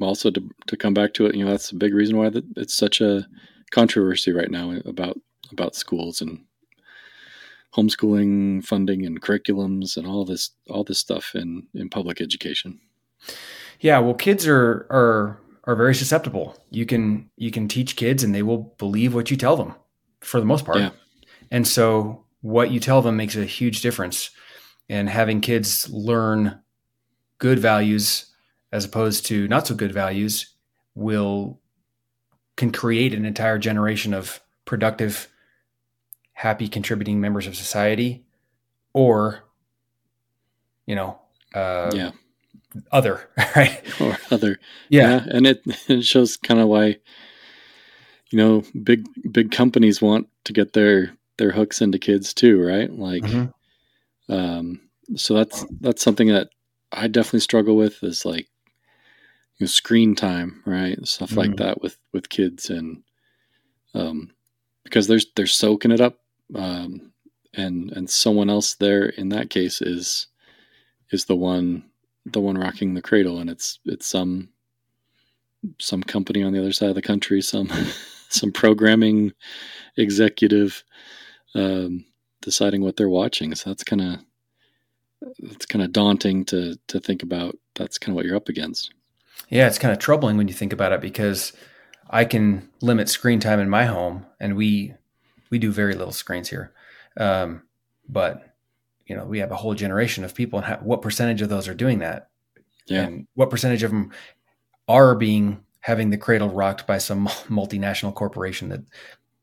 also 0.00 0.30
to 0.30 0.42
to 0.66 0.76
come 0.76 0.94
back 0.94 1.14
to 1.14 1.26
it. 1.26 1.34
You 1.34 1.44
know, 1.44 1.50
that's 1.50 1.72
a 1.72 1.76
big 1.76 1.94
reason 1.94 2.16
why 2.16 2.30
that 2.30 2.44
it's 2.56 2.74
such 2.74 3.00
a 3.00 3.26
controversy 3.70 4.32
right 4.32 4.50
now 4.50 4.72
about 4.84 5.18
about 5.52 5.74
schools 5.74 6.20
and 6.20 6.44
homeschooling 7.74 8.64
funding 8.64 9.06
and 9.06 9.22
curriculums 9.22 9.96
and 9.96 10.06
all 10.06 10.24
this 10.24 10.50
all 10.68 10.84
this 10.84 10.98
stuff 10.98 11.34
in 11.34 11.66
in 11.74 11.88
public 11.88 12.20
education. 12.20 12.80
Yeah, 13.80 13.98
well, 14.00 14.14
kids 14.14 14.46
are 14.46 14.86
are 14.90 15.40
are 15.64 15.76
very 15.76 15.94
susceptible. 15.94 16.56
You 16.70 16.86
can 16.86 17.30
you 17.36 17.50
can 17.50 17.68
teach 17.68 17.96
kids 17.96 18.24
and 18.24 18.34
they 18.34 18.42
will 18.42 18.74
believe 18.78 19.14
what 19.14 19.30
you 19.30 19.36
tell 19.36 19.56
them 19.56 19.74
for 20.20 20.40
the 20.40 20.46
most 20.46 20.64
part. 20.64 20.78
Yeah. 20.78 20.90
And 21.50 21.66
so 21.66 22.24
what 22.40 22.70
you 22.70 22.80
tell 22.80 23.02
them 23.02 23.16
makes 23.16 23.36
a 23.36 23.44
huge 23.44 23.82
difference. 23.82 24.30
And 24.88 25.08
having 25.08 25.40
kids 25.40 25.88
learn 25.90 26.60
good 27.38 27.58
values 27.58 28.26
as 28.72 28.84
opposed 28.84 29.26
to 29.26 29.48
not 29.48 29.66
so 29.66 29.74
good 29.74 29.92
values 29.92 30.54
will 30.94 31.60
can 32.56 32.70
create 32.70 33.14
an 33.14 33.24
entire 33.24 33.58
generation 33.58 34.12
of 34.12 34.40
productive 34.64 35.28
happy 36.32 36.68
contributing 36.68 37.20
members 37.20 37.46
of 37.46 37.56
society 37.56 38.24
or 38.92 39.40
you 40.86 40.94
know 40.94 41.18
uh, 41.54 41.90
yeah 41.94 42.10
other 42.92 43.28
right 43.56 43.82
or 44.00 44.16
other 44.30 44.58
yeah, 44.88 45.24
yeah. 45.24 45.36
and 45.36 45.46
it, 45.46 45.62
it 45.88 46.04
shows 46.04 46.36
kind 46.36 46.60
of 46.60 46.68
why 46.68 46.96
you 48.30 48.38
know 48.38 48.62
big 48.82 49.06
big 49.32 49.50
companies 49.50 50.00
want 50.00 50.28
to 50.44 50.52
get 50.52 50.72
their 50.72 51.12
their 51.40 51.50
hooks 51.50 51.80
into 51.80 51.98
kids 51.98 52.32
too, 52.34 52.62
right? 52.62 52.92
Like, 52.92 53.22
mm-hmm. 53.22 54.32
um, 54.32 54.80
so 55.16 55.34
that's 55.34 55.64
that's 55.80 56.02
something 56.02 56.28
that 56.28 56.50
I 56.92 57.08
definitely 57.08 57.40
struggle 57.40 57.76
with 57.76 58.02
is 58.02 58.24
like 58.24 58.46
you 59.56 59.64
know, 59.64 59.66
screen 59.66 60.14
time, 60.14 60.62
right? 60.66 60.96
Stuff 61.08 61.30
mm-hmm. 61.30 61.38
like 61.38 61.56
that 61.56 61.80
with 61.80 61.98
with 62.12 62.28
kids 62.28 62.70
and 62.70 63.02
um, 63.94 64.30
because 64.84 65.06
they're 65.06 65.20
they're 65.34 65.46
soaking 65.46 65.90
it 65.90 66.00
up, 66.00 66.18
um, 66.54 67.12
and 67.54 67.90
and 67.92 68.08
someone 68.08 68.50
else 68.50 68.74
there 68.74 69.06
in 69.06 69.30
that 69.30 69.50
case 69.50 69.80
is 69.80 70.28
is 71.10 71.24
the 71.24 71.36
one 71.36 71.84
the 72.26 72.40
one 72.40 72.58
rocking 72.58 72.94
the 72.94 73.02
cradle, 73.02 73.38
and 73.38 73.48
it's 73.48 73.78
it's 73.86 74.06
some 74.06 74.50
some 75.78 76.02
company 76.02 76.42
on 76.42 76.52
the 76.52 76.60
other 76.60 76.72
side 76.72 76.90
of 76.90 76.94
the 76.94 77.02
country, 77.02 77.40
some 77.40 77.70
some 78.28 78.52
programming 78.52 79.32
executive 79.96 80.84
um, 81.54 82.04
deciding 82.42 82.82
what 82.82 82.96
they're 82.96 83.08
watching. 83.08 83.54
So 83.54 83.70
that's 83.70 83.84
kind 83.84 84.02
of 84.02 84.18
it's 85.38 85.66
kind 85.66 85.82
of 85.82 85.92
daunting 85.92 86.44
to 86.46 86.76
to 86.88 87.00
think 87.00 87.22
about. 87.22 87.56
That's 87.74 87.98
kind 87.98 88.12
of 88.12 88.16
what 88.16 88.24
you're 88.24 88.36
up 88.36 88.48
against. 88.48 88.92
Yeah, 89.48 89.66
it's 89.66 89.78
kind 89.78 89.92
of 89.92 89.98
troubling 89.98 90.36
when 90.36 90.48
you 90.48 90.54
think 90.54 90.72
about 90.72 90.92
it 90.92 91.00
because 91.00 91.52
I 92.08 92.24
can 92.24 92.68
limit 92.80 93.08
screen 93.08 93.40
time 93.40 93.60
in 93.60 93.68
my 93.68 93.84
home, 93.84 94.26
and 94.38 94.56
we 94.56 94.94
we 95.50 95.58
do 95.58 95.72
very 95.72 95.94
little 95.94 96.12
screens 96.12 96.48
here. 96.48 96.72
Um, 97.16 97.62
but 98.08 98.54
you 99.06 99.16
know, 99.16 99.24
we 99.24 99.40
have 99.40 99.50
a 99.50 99.56
whole 99.56 99.74
generation 99.74 100.24
of 100.24 100.34
people, 100.34 100.58
and 100.58 100.66
how, 100.66 100.76
what 100.76 101.02
percentage 101.02 101.42
of 101.42 101.48
those 101.48 101.68
are 101.68 101.74
doing 101.74 101.98
that? 101.98 102.30
Yeah. 102.86 103.02
And 103.02 103.26
what 103.34 103.50
percentage 103.50 103.82
of 103.82 103.90
them 103.90 104.10
are 104.88 105.14
being 105.14 105.64
having 105.80 106.10
the 106.10 106.18
cradle 106.18 106.50
rocked 106.50 106.86
by 106.86 106.98
some 106.98 107.26
multinational 107.48 108.14
corporation 108.14 108.68
that 108.68 108.80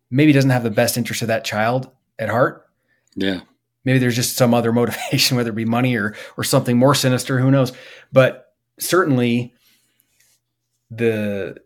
maybe 0.10 0.32
doesn't 0.32 0.52
have 0.52 0.64
the 0.64 0.70
best 0.70 0.98
interest 0.98 1.22
of 1.22 1.28
that 1.28 1.44
child 1.44 1.92
at 2.20 2.30
heart? 2.30 2.68
Yeah. 3.16 3.42
Maybe 3.86 4.00
there's 4.00 4.16
just 4.16 4.36
some 4.36 4.54
other 4.54 4.72
motivation, 4.74 5.38
whether 5.38 5.50
it 5.52 5.56
be 5.56 5.66
money 5.66 5.96
or 5.96 6.16
or 6.38 6.44
something 6.44 6.78
more 6.78 6.96
sinister. 6.96 7.40
Who 7.40 7.52
knows? 7.52 7.72
But 8.12 8.54
certainly, 8.80 9.54
the 10.92 11.58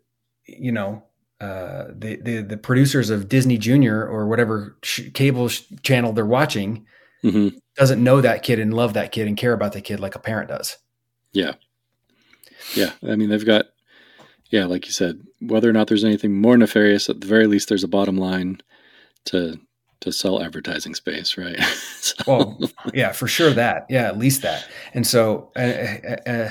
you 0.45 0.71
know 0.71 1.03
uh, 1.39 1.85
the, 1.93 2.17
the 2.21 2.41
the 2.41 2.57
producers 2.57 3.09
of 3.09 3.29
Disney 3.29 3.57
Junior 3.57 4.05
or 4.05 4.27
whatever 4.27 4.77
sh- 4.83 5.09
cable 5.13 5.47
sh- 5.49 5.63
channel 5.83 6.13
they're 6.13 6.25
watching 6.25 6.85
Mm-hmm. 7.23 7.55
doesn't 7.75 8.03
know 8.03 8.19
that 8.19 8.41
kid 8.41 8.57
and 8.57 8.73
love 8.73 8.93
that 8.93 9.11
kid 9.11 9.27
and 9.27 9.37
care 9.37 9.53
about 9.53 9.73
the 9.73 9.81
kid 9.81 9.99
like 9.99 10.15
a 10.15 10.19
parent 10.19 10.49
does. 10.49 10.79
Yeah. 11.33 11.53
Yeah. 12.73 12.93
I 13.07 13.15
mean, 13.15 13.29
they've 13.29 13.45
got, 13.45 13.65
yeah, 14.49 14.65
like 14.65 14.87
you 14.87 14.91
said, 14.91 15.21
whether 15.39 15.69
or 15.69 15.71
not 15.71 15.85
there's 15.87 16.03
anything 16.03 16.35
more 16.35 16.57
nefarious, 16.57 17.11
at 17.11 17.21
the 17.21 17.27
very 17.27 17.45
least, 17.45 17.69
there's 17.69 17.83
a 17.83 17.87
bottom 17.87 18.17
line 18.17 18.59
to 19.25 19.59
to 20.01 20.11
sell 20.11 20.41
advertising 20.43 20.93
space, 20.95 21.37
right? 21.37 21.59
so, 22.01 22.15
Well, 22.27 22.59
yeah, 22.93 23.11
for 23.11 23.27
sure 23.27 23.51
that. 23.51 23.85
Yeah, 23.89 24.07
at 24.07 24.17
least 24.17 24.41
that. 24.41 24.67
And 24.93 25.05
so, 25.07 25.51
uh, 25.55 25.59
uh, 25.59 26.29
uh, 26.29 26.49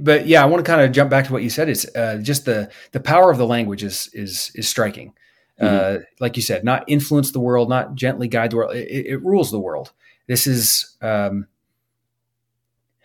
but 0.00 0.26
yeah, 0.26 0.42
I 0.42 0.46
want 0.46 0.64
to 0.64 0.68
kind 0.68 0.80
of 0.82 0.90
jump 0.92 1.08
back 1.10 1.26
to 1.26 1.32
what 1.32 1.42
you 1.42 1.50
said. 1.50 1.68
It's 1.68 1.86
uh, 1.94 2.18
just 2.20 2.44
the 2.46 2.70
the 2.92 3.00
power 3.00 3.30
of 3.30 3.38
the 3.38 3.46
language 3.46 3.84
is 3.84 4.10
is 4.12 4.50
is 4.54 4.68
striking. 4.68 5.14
Uh, 5.60 5.98
like 6.20 6.36
you 6.36 6.42
said, 6.42 6.62
not 6.62 6.84
influence 6.86 7.32
the 7.32 7.40
world, 7.40 7.68
not 7.68 7.96
gently 7.96 8.28
guide 8.28 8.52
the 8.52 8.56
world. 8.56 8.76
It, 8.76 9.06
it, 9.06 9.24
rules 9.24 9.50
the 9.50 9.58
world. 9.58 9.90
This 10.28 10.46
is, 10.46 10.96
um, 11.02 11.48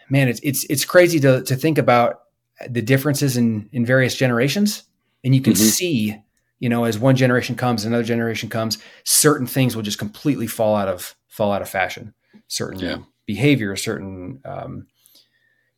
man, 0.10 0.28
it's 0.28 0.39
it's 0.43 0.63
it's 0.65 0.86
crazy 0.86 1.19
to 1.22 1.41
to 1.43 1.56
think 1.56 1.80
about 1.80 2.22
the 2.69 2.82
differences 2.84 3.38
in 3.38 3.69
in 3.72 3.86
various 3.88 4.15
generations, 4.15 4.84
and 5.24 5.34
you 5.34 5.41
can 5.41 5.54
Mhm. 5.54 5.58
see, 5.58 6.22
you 6.63 6.69
know, 6.69 6.86
as 6.86 6.97
one 6.97 7.17
generation 7.17 7.58
comes, 7.58 7.84
another 7.84 8.06
generation 8.06 8.47
comes, 8.47 8.78
certain 9.04 9.45
things 9.45 9.76
will 9.76 9.84
just 9.84 9.99
completely 9.99 10.47
fall 10.47 10.78
out 10.78 10.88
of 10.88 11.13
fall 11.28 11.52
out 11.52 11.62
of 11.62 11.67
fashion. 11.67 12.13
Certain 12.47 12.80
Yeah. 12.80 12.97
behavior, 13.26 13.76
certain, 13.76 14.39
um, 14.45 14.88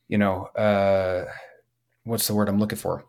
you 0.08 0.19
know, 0.19 0.43
uh, 0.56 1.26
what's 2.04 2.28
the 2.28 2.36
word 2.36 2.48
I'm 2.48 2.60
looking 2.60 2.78
for? 2.78 3.04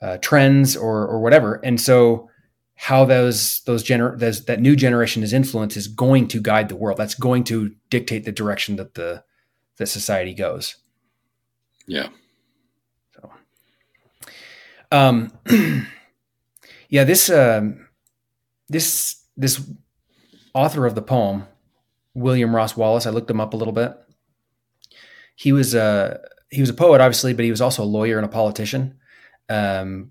Uh, 0.00 0.16
trends 0.22 0.78
or 0.78 1.06
or 1.06 1.20
whatever, 1.20 1.56
and 1.62 1.78
so 1.78 2.30
how 2.74 3.04
those 3.04 3.60
those 3.66 3.84
gener 3.84 4.18
those, 4.18 4.46
that 4.46 4.60
new 4.62 4.74
generation 4.74 5.22
is 5.22 5.34
influenced 5.34 5.76
is 5.76 5.88
going 5.88 6.26
to 6.28 6.40
guide 6.40 6.70
the 6.70 6.76
world. 6.76 6.96
That's 6.96 7.14
going 7.14 7.44
to 7.44 7.74
dictate 7.90 8.24
the 8.24 8.32
direction 8.32 8.76
that 8.76 8.94
the 8.94 9.22
that 9.76 9.88
society 9.88 10.32
goes. 10.32 10.76
yeah. 11.86 12.08
So, 13.14 13.30
um, 14.90 15.32
yeah, 16.90 17.04
this 17.04 17.30
um, 17.30 17.86
this 18.68 19.24
this 19.36 19.64
author 20.52 20.86
of 20.86 20.96
the 20.96 21.02
poem, 21.02 21.46
William 22.14 22.54
Ross 22.54 22.76
Wallace. 22.76 23.06
I 23.06 23.10
looked 23.10 23.30
him 23.30 23.40
up 23.40 23.54
a 23.54 23.56
little 23.56 23.72
bit. 23.72 23.96
He 25.36 25.52
was 25.52 25.74
a 25.74 26.20
he 26.50 26.60
was 26.60 26.68
a 26.68 26.74
poet, 26.74 27.00
obviously, 27.00 27.32
but 27.32 27.44
he 27.44 27.50
was 27.50 27.60
also 27.60 27.84
a 27.84 27.84
lawyer 27.84 28.16
and 28.16 28.26
a 28.26 28.28
politician. 28.28 28.98
Um, 29.48 30.10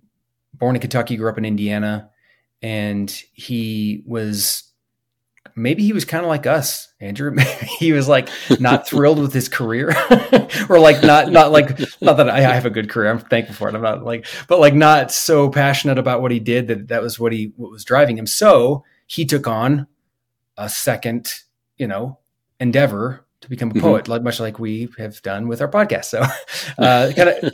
born 0.54 0.76
in 0.76 0.82
Kentucky, 0.82 1.18
grew 1.18 1.30
up 1.30 1.38
in 1.38 1.46
Indiana, 1.46 2.10
and 2.62 3.12
he 3.34 4.04
was 4.08 4.69
maybe 5.56 5.84
he 5.84 5.94
was 5.94 6.06
kind 6.06 6.24
of 6.24 6.30
like 6.30 6.46
us, 6.46 6.88
Andrew. 7.00 7.36
he 7.80 7.92
was 7.92 8.08
like 8.08 8.30
not 8.60 8.88
thrilled 8.88 9.20
with 9.20 9.34
his 9.34 9.50
career, 9.50 9.94
or 10.70 10.80
like 10.80 11.04
not 11.04 11.32
not 11.32 11.52
like 11.52 11.80
not 12.02 12.18
that 12.18 12.30
I, 12.30 12.42
have 12.42 12.66
a 12.66 12.70
good 12.70 12.90
career. 12.90 13.10
I'm 13.10 13.20
thankful 13.20 13.56
for 13.56 13.70
it. 13.70 13.76
I'm 13.76 13.82
not 13.82 14.04
like, 14.04 14.26
but 14.48 14.60
like 14.60 14.74
not 14.74 15.12
so 15.12 15.50
passionate 15.50 15.98
about 15.98 16.22
what 16.22 16.32
he 16.32 16.40
did 16.40 16.68
that 16.68 16.88
that 16.90 17.02
was 17.02 17.20
what 17.20 17.32
he 17.34 17.54
what 17.56 17.72
was 17.72 17.84
driving 17.84 18.18
him. 18.18 18.28
So 18.28 18.84
he 19.08 19.26
took 19.26 19.48
on 19.48 19.88
a 20.58 20.70
second, 20.70 21.32
you 21.78 21.88
know, 21.88 22.20
endeavor 22.60 23.26
to 23.42 23.50
become 23.50 23.72
a 23.72 23.74
Mhm. 23.74 23.82
poet, 23.82 24.08
like 24.10 24.22
much 24.22 24.40
like 24.42 24.60
we 24.60 24.90
have 24.98 25.22
done 25.22 25.48
with 25.48 25.62
our 25.62 25.70
podcast. 25.72 26.06
So, 26.06 26.22
uh, 26.78 27.12
kind 27.16 27.30
of 27.30 27.54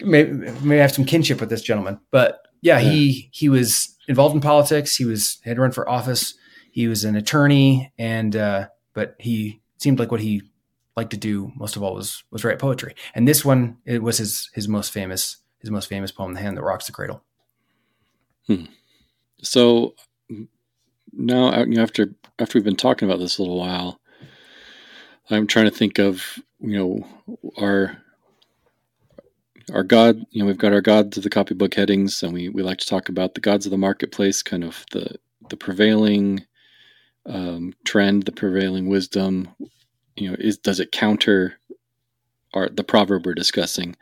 maybe 0.00 0.32
maybe 0.60 0.80
have 0.80 0.90
some 0.92 1.04
kinship 1.04 1.38
with 1.40 1.48
this 1.50 1.62
gentleman, 1.62 2.00
but 2.10 2.40
yeah, 2.60 2.80
he 2.80 3.28
he 3.32 3.48
was 3.48 3.96
involved 4.08 4.34
in 4.34 4.40
politics. 4.40 4.96
He 4.96 5.04
was 5.04 5.38
had 5.44 5.58
run 5.58 5.70
for 5.72 5.88
office. 5.88 6.34
He 6.72 6.88
was 6.88 7.04
an 7.04 7.16
attorney, 7.16 7.92
and 7.98 8.34
uh, 8.34 8.68
but 8.94 9.14
he 9.18 9.60
seemed 9.76 9.98
like 9.98 10.10
what 10.10 10.22
he 10.22 10.42
liked 10.96 11.10
to 11.10 11.16
do 11.18 11.52
most 11.54 11.76
of 11.76 11.82
all 11.82 11.94
was 11.94 12.24
was 12.30 12.44
write 12.44 12.58
poetry. 12.58 12.94
And 13.14 13.28
this 13.28 13.44
one 13.44 13.76
it 13.84 14.02
was 14.02 14.16
his 14.16 14.48
his 14.54 14.68
most 14.68 14.90
famous 14.90 15.36
his 15.60 15.70
most 15.70 15.86
famous 15.86 16.10
poem, 16.10 16.32
"The 16.32 16.40
Hand 16.40 16.56
That 16.56 16.62
Rocks 16.62 16.86
the 16.86 16.92
Cradle." 16.92 17.22
Hmm. 18.46 18.64
So 19.42 19.94
now, 21.12 21.52
uh, 21.52 21.64
you 21.66 21.76
know, 21.76 21.82
after 21.82 22.14
after 22.38 22.58
we've 22.58 22.64
been 22.64 22.74
talking 22.74 23.06
about 23.06 23.18
this 23.18 23.36
a 23.36 23.42
little 23.42 23.58
while, 23.58 24.00
I'm 25.28 25.46
trying 25.46 25.66
to 25.66 25.76
think 25.76 25.98
of 25.98 26.38
you 26.58 26.78
know 26.78 27.06
our 27.58 27.98
our 29.74 29.82
God. 29.82 30.24
You 30.30 30.40
know, 30.40 30.46
we've 30.46 30.56
got 30.56 30.72
our 30.72 30.80
gods 30.80 31.18
of 31.18 31.22
the 31.22 31.28
copybook 31.28 31.74
headings, 31.74 32.22
and 32.22 32.32
we 32.32 32.48
we 32.48 32.62
like 32.62 32.78
to 32.78 32.86
talk 32.86 33.10
about 33.10 33.34
the 33.34 33.42
gods 33.42 33.66
of 33.66 33.70
the 33.72 33.76
marketplace, 33.76 34.42
kind 34.42 34.64
of 34.64 34.86
the 34.92 35.16
the 35.50 35.56
prevailing 35.58 36.46
um, 37.26 37.74
trend, 37.84 38.24
the 38.24 38.32
prevailing 38.32 38.88
wisdom. 38.88 39.48
You 40.16 40.30
know, 40.30 40.36
is 40.38 40.58
does 40.58 40.80
it 40.80 40.92
counter 40.92 41.58
our 42.54 42.68
the 42.68 42.84
proverb 42.84 43.26
we're 43.26 43.34
discussing? 43.34 43.96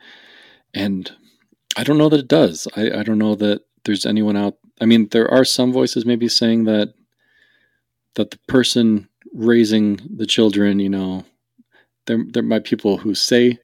And 0.73 1.11
I 1.77 1.83
don't 1.83 1.97
know 1.97 2.09
that 2.09 2.19
it 2.19 2.27
does. 2.27 2.67
I, 2.75 2.99
I 2.99 3.03
don't 3.03 3.17
know 3.17 3.35
that 3.35 3.61
there's 3.85 4.05
anyone 4.05 4.37
out. 4.37 4.57
I 4.79 4.85
mean, 4.85 5.07
there 5.09 5.29
are 5.31 5.45
some 5.45 5.71
voices 5.71 6.05
maybe 6.05 6.27
saying 6.27 6.65
that 6.65 6.93
that 8.15 8.31
the 8.31 8.39
person 8.47 9.07
raising 9.33 9.99
the 10.15 10.25
children, 10.25 10.79
you 10.79 10.89
know, 10.89 11.25
there 12.07 12.19
there 12.33 12.43
might 12.43 12.63
be 12.63 12.69
people 12.69 12.97
who 12.97 13.15
say, 13.15 13.59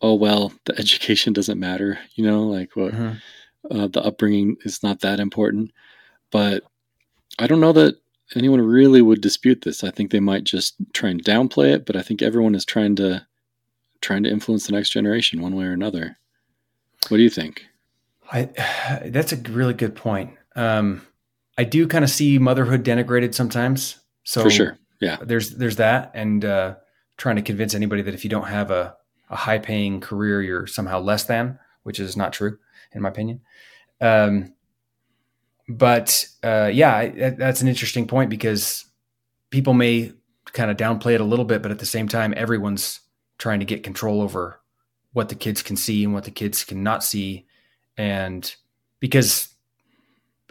"Oh 0.00 0.14
well, 0.14 0.52
the 0.64 0.74
education 0.78 1.32
doesn't 1.32 1.60
matter," 1.60 1.98
you 2.14 2.24
know, 2.24 2.44
like 2.44 2.76
what 2.76 2.94
uh, 3.70 3.88
the 3.88 4.02
upbringing 4.02 4.56
is 4.64 4.82
not 4.82 5.00
that 5.00 5.20
important. 5.20 5.72
But 6.30 6.62
I 7.38 7.46
don't 7.46 7.60
know 7.60 7.72
that 7.72 7.96
anyone 8.36 8.60
really 8.60 9.02
would 9.02 9.20
dispute 9.20 9.62
this. 9.62 9.82
I 9.84 9.90
think 9.90 10.10
they 10.10 10.20
might 10.20 10.44
just 10.44 10.74
try 10.92 11.10
and 11.10 11.22
downplay 11.24 11.72
it, 11.74 11.86
but 11.86 11.96
I 11.96 12.02
think 12.02 12.22
everyone 12.22 12.54
is 12.54 12.64
trying 12.64 12.96
to 12.96 13.26
trying 14.00 14.22
to 14.22 14.30
influence 14.30 14.66
the 14.66 14.72
next 14.72 14.90
generation 14.90 15.42
one 15.42 15.54
way 15.54 15.66
or 15.66 15.72
another. 15.72 16.16
What 17.08 17.18
do 17.18 17.22
you 17.22 17.30
think? 17.30 17.66
I 18.32 18.48
that's 19.06 19.32
a 19.32 19.36
really 19.36 19.74
good 19.74 19.94
point. 19.94 20.32
Um, 20.56 21.02
I 21.58 21.64
do 21.64 21.86
kind 21.86 22.04
of 22.04 22.10
see 22.10 22.38
motherhood 22.38 22.84
denigrated 22.84 23.34
sometimes. 23.34 23.98
So 24.24 24.42
For 24.42 24.50
sure. 24.50 24.78
Yeah. 25.00 25.16
there's 25.22 25.50
there's 25.50 25.76
that, 25.76 26.10
and 26.14 26.44
uh, 26.44 26.76
trying 27.16 27.36
to 27.36 27.42
convince 27.42 27.74
anybody 27.74 28.02
that 28.02 28.14
if 28.14 28.22
you 28.24 28.30
don't 28.30 28.48
have 28.48 28.70
a, 28.70 28.94
a 29.30 29.36
high 29.36 29.58
paying 29.58 30.00
career, 30.00 30.42
you're 30.42 30.66
somehow 30.66 31.00
less 31.00 31.24
than, 31.24 31.58
which 31.84 31.98
is 31.98 32.16
not 32.16 32.32
true 32.32 32.58
in 32.92 33.02
my 33.02 33.08
opinion. 33.08 33.40
Um, 34.00 34.54
but 35.76 36.26
uh, 36.42 36.70
yeah, 36.72 37.08
that- 37.08 37.38
that's 37.38 37.60
an 37.62 37.68
interesting 37.68 38.06
point 38.06 38.28
because 38.30 38.84
people 39.50 39.72
may 39.74 40.12
kind 40.52 40.70
of 40.70 40.76
downplay 40.76 41.14
it 41.14 41.20
a 41.20 41.24
little 41.24 41.44
bit, 41.44 41.62
but 41.62 41.70
at 41.70 41.78
the 41.78 41.86
same 41.86 42.08
time, 42.08 42.34
everyone's 42.36 43.00
trying 43.38 43.60
to 43.60 43.66
get 43.66 43.82
control 43.84 44.20
over 44.20 44.60
what 45.12 45.28
the 45.28 45.34
kids 45.34 45.62
can 45.62 45.76
see 45.76 46.04
and 46.04 46.12
what 46.12 46.24
the 46.24 46.30
kids 46.30 46.64
cannot 46.64 47.02
see, 47.04 47.46
and 47.96 48.54
because 49.00 49.48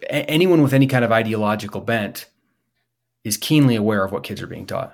anyone 0.10 0.62
with 0.64 0.74
any 0.74 0.88
kind 0.88 1.04
of 1.04 1.12
ideological 1.12 1.82
bent 1.82 2.26
is 3.24 3.36
keenly 3.38 3.76
aware 3.76 4.04
of 4.04 4.12
what 4.12 4.24
kids 4.24 4.42
are 4.42 4.48
being 4.48 4.66
taught 4.66 4.94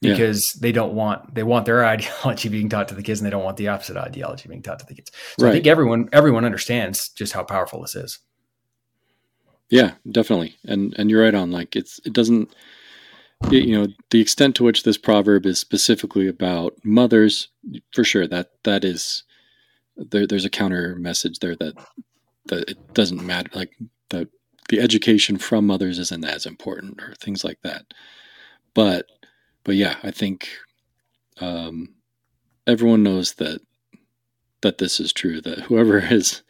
Yeah. 0.00 0.12
because 0.12 0.44
they 0.60 0.70
don't 0.72 0.94
want 0.94 1.34
they 1.34 1.42
want 1.42 1.66
their 1.66 1.84
ideology 1.94 2.48
being 2.48 2.68
taught 2.68 2.88
to 2.88 2.94
the 2.94 3.02
kids 3.02 3.20
and 3.20 3.26
they 3.26 3.30
don't 3.30 3.42
want 3.44 3.56
the 3.56 3.68
opposite 3.68 3.96
ideology 3.96 4.48
being 4.48 4.62
taught 4.62 4.78
to 4.78 4.86
the 4.86 4.94
kids. 4.94 5.10
So 5.38 5.48
I 5.48 5.52
think 5.52 5.66
everyone 5.66 6.08
everyone 6.12 6.44
understands 6.44 7.08
just 7.10 7.32
how 7.32 7.42
powerful 7.42 7.80
this 7.82 7.96
is. 7.96 8.18
Yeah, 9.70 9.94
definitely. 10.10 10.56
And 10.64 10.94
and 10.96 11.10
you're 11.10 11.22
right 11.22 11.34
on. 11.34 11.50
Like 11.50 11.76
it's 11.76 12.00
it 12.04 12.12
doesn't 12.12 12.54
you 13.50 13.78
know 13.78 13.86
the 14.10 14.20
extent 14.20 14.56
to 14.56 14.64
which 14.64 14.82
this 14.82 14.98
proverb 14.98 15.46
is 15.46 15.58
specifically 15.58 16.28
about 16.28 16.74
mothers 16.84 17.48
for 17.92 18.04
sure 18.04 18.26
that 18.26 18.50
that 18.64 18.84
is 18.84 19.24
there, 19.96 20.26
there's 20.26 20.44
a 20.44 20.50
counter 20.50 20.96
message 20.96 21.38
there 21.40 21.56
that 21.56 21.74
that 22.46 22.70
it 22.70 22.94
doesn't 22.94 23.24
matter 23.24 23.50
like 23.54 23.72
that 24.10 24.28
the 24.68 24.80
education 24.80 25.38
from 25.38 25.66
mothers 25.66 25.98
isn't 25.98 26.24
as 26.24 26.46
important 26.46 27.00
or 27.02 27.14
things 27.16 27.44
like 27.44 27.58
that 27.62 27.86
but 28.74 29.06
but 29.64 29.74
yeah 29.76 29.96
i 30.02 30.10
think 30.10 30.48
um, 31.40 31.94
everyone 32.66 33.02
knows 33.02 33.34
that 33.34 33.60
that 34.62 34.78
this 34.78 35.00
is 35.00 35.12
true 35.12 35.40
that 35.42 35.60
whoever 35.62 35.98
is 36.12 36.42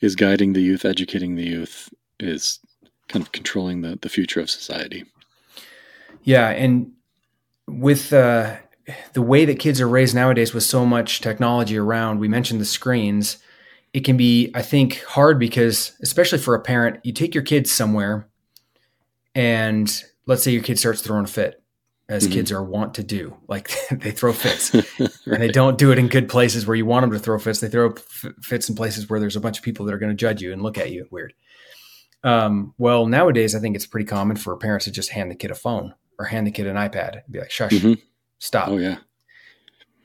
is 0.00 0.16
guiding 0.16 0.52
the 0.52 0.62
youth 0.62 0.84
educating 0.84 1.36
the 1.36 1.46
youth 1.46 1.90
is 2.20 2.60
kind 3.08 3.24
of 3.24 3.32
controlling 3.32 3.82
the, 3.82 3.98
the 4.02 4.08
future 4.08 4.40
of 4.40 4.50
society 4.50 5.04
yeah 6.22 6.48
and 6.50 6.90
with 7.66 8.12
uh, 8.12 8.56
the 9.14 9.22
way 9.22 9.44
that 9.44 9.58
kids 9.58 9.80
are 9.80 9.88
raised 9.88 10.14
nowadays 10.14 10.52
with 10.52 10.62
so 10.62 10.84
much 10.84 11.20
technology 11.20 11.76
around 11.76 12.18
we 12.18 12.28
mentioned 12.28 12.60
the 12.60 12.64
screens 12.64 13.38
it 13.92 14.04
can 14.04 14.16
be 14.16 14.50
i 14.54 14.62
think 14.62 15.02
hard 15.04 15.38
because 15.38 15.96
especially 16.02 16.38
for 16.38 16.54
a 16.54 16.60
parent 16.60 16.98
you 17.04 17.12
take 17.12 17.34
your 17.34 17.44
kids 17.44 17.70
somewhere 17.70 18.28
and 19.34 20.02
let's 20.26 20.42
say 20.42 20.50
your 20.50 20.62
kid 20.62 20.78
starts 20.78 21.00
throwing 21.00 21.24
a 21.24 21.28
fit 21.28 21.62
as 22.08 22.24
mm-hmm. 22.24 22.34
kids 22.34 22.52
are 22.52 22.62
wont 22.62 22.94
to 22.94 23.02
do 23.02 23.34
like 23.48 23.70
they 23.90 24.10
throw 24.10 24.32
fits 24.32 24.74
right. 24.74 25.10
and 25.26 25.42
they 25.42 25.48
don't 25.48 25.78
do 25.78 25.90
it 25.90 25.98
in 25.98 26.08
good 26.08 26.28
places 26.28 26.66
where 26.66 26.76
you 26.76 26.86
want 26.86 27.02
them 27.02 27.10
to 27.10 27.18
throw 27.18 27.38
fits 27.38 27.60
they 27.60 27.68
throw 27.68 27.90
f- 27.90 28.32
fits 28.42 28.68
in 28.68 28.74
places 28.74 29.08
where 29.08 29.20
there's 29.20 29.36
a 29.36 29.40
bunch 29.40 29.58
of 29.58 29.64
people 29.64 29.86
that 29.86 29.94
are 29.94 29.98
going 29.98 30.10
to 30.10 30.16
judge 30.16 30.42
you 30.42 30.52
and 30.52 30.62
look 30.62 30.76
at 30.76 30.90
you 30.90 31.06
weird 31.10 31.32
um, 32.24 32.74
well 32.78 33.06
nowadays 33.06 33.54
i 33.54 33.60
think 33.60 33.76
it's 33.76 33.86
pretty 33.86 34.06
common 34.06 34.36
for 34.36 34.56
parents 34.56 34.84
to 34.86 34.90
just 34.90 35.10
hand 35.10 35.30
the 35.30 35.34
kid 35.34 35.50
a 35.50 35.54
phone 35.54 35.94
or 36.18 36.24
hand 36.26 36.46
the 36.46 36.50
kid 36.50 36.66
an 36.66 36.76
ipad 36.76 37.12
and 37.12 37.22
be 37.30 37.38
like 37.38 37.50
shush 37.50 37.72
mm-hmm. 37.72 37.94
stop 38.38 38.68
oh 38.68 38.78
yeah 38.78 38.96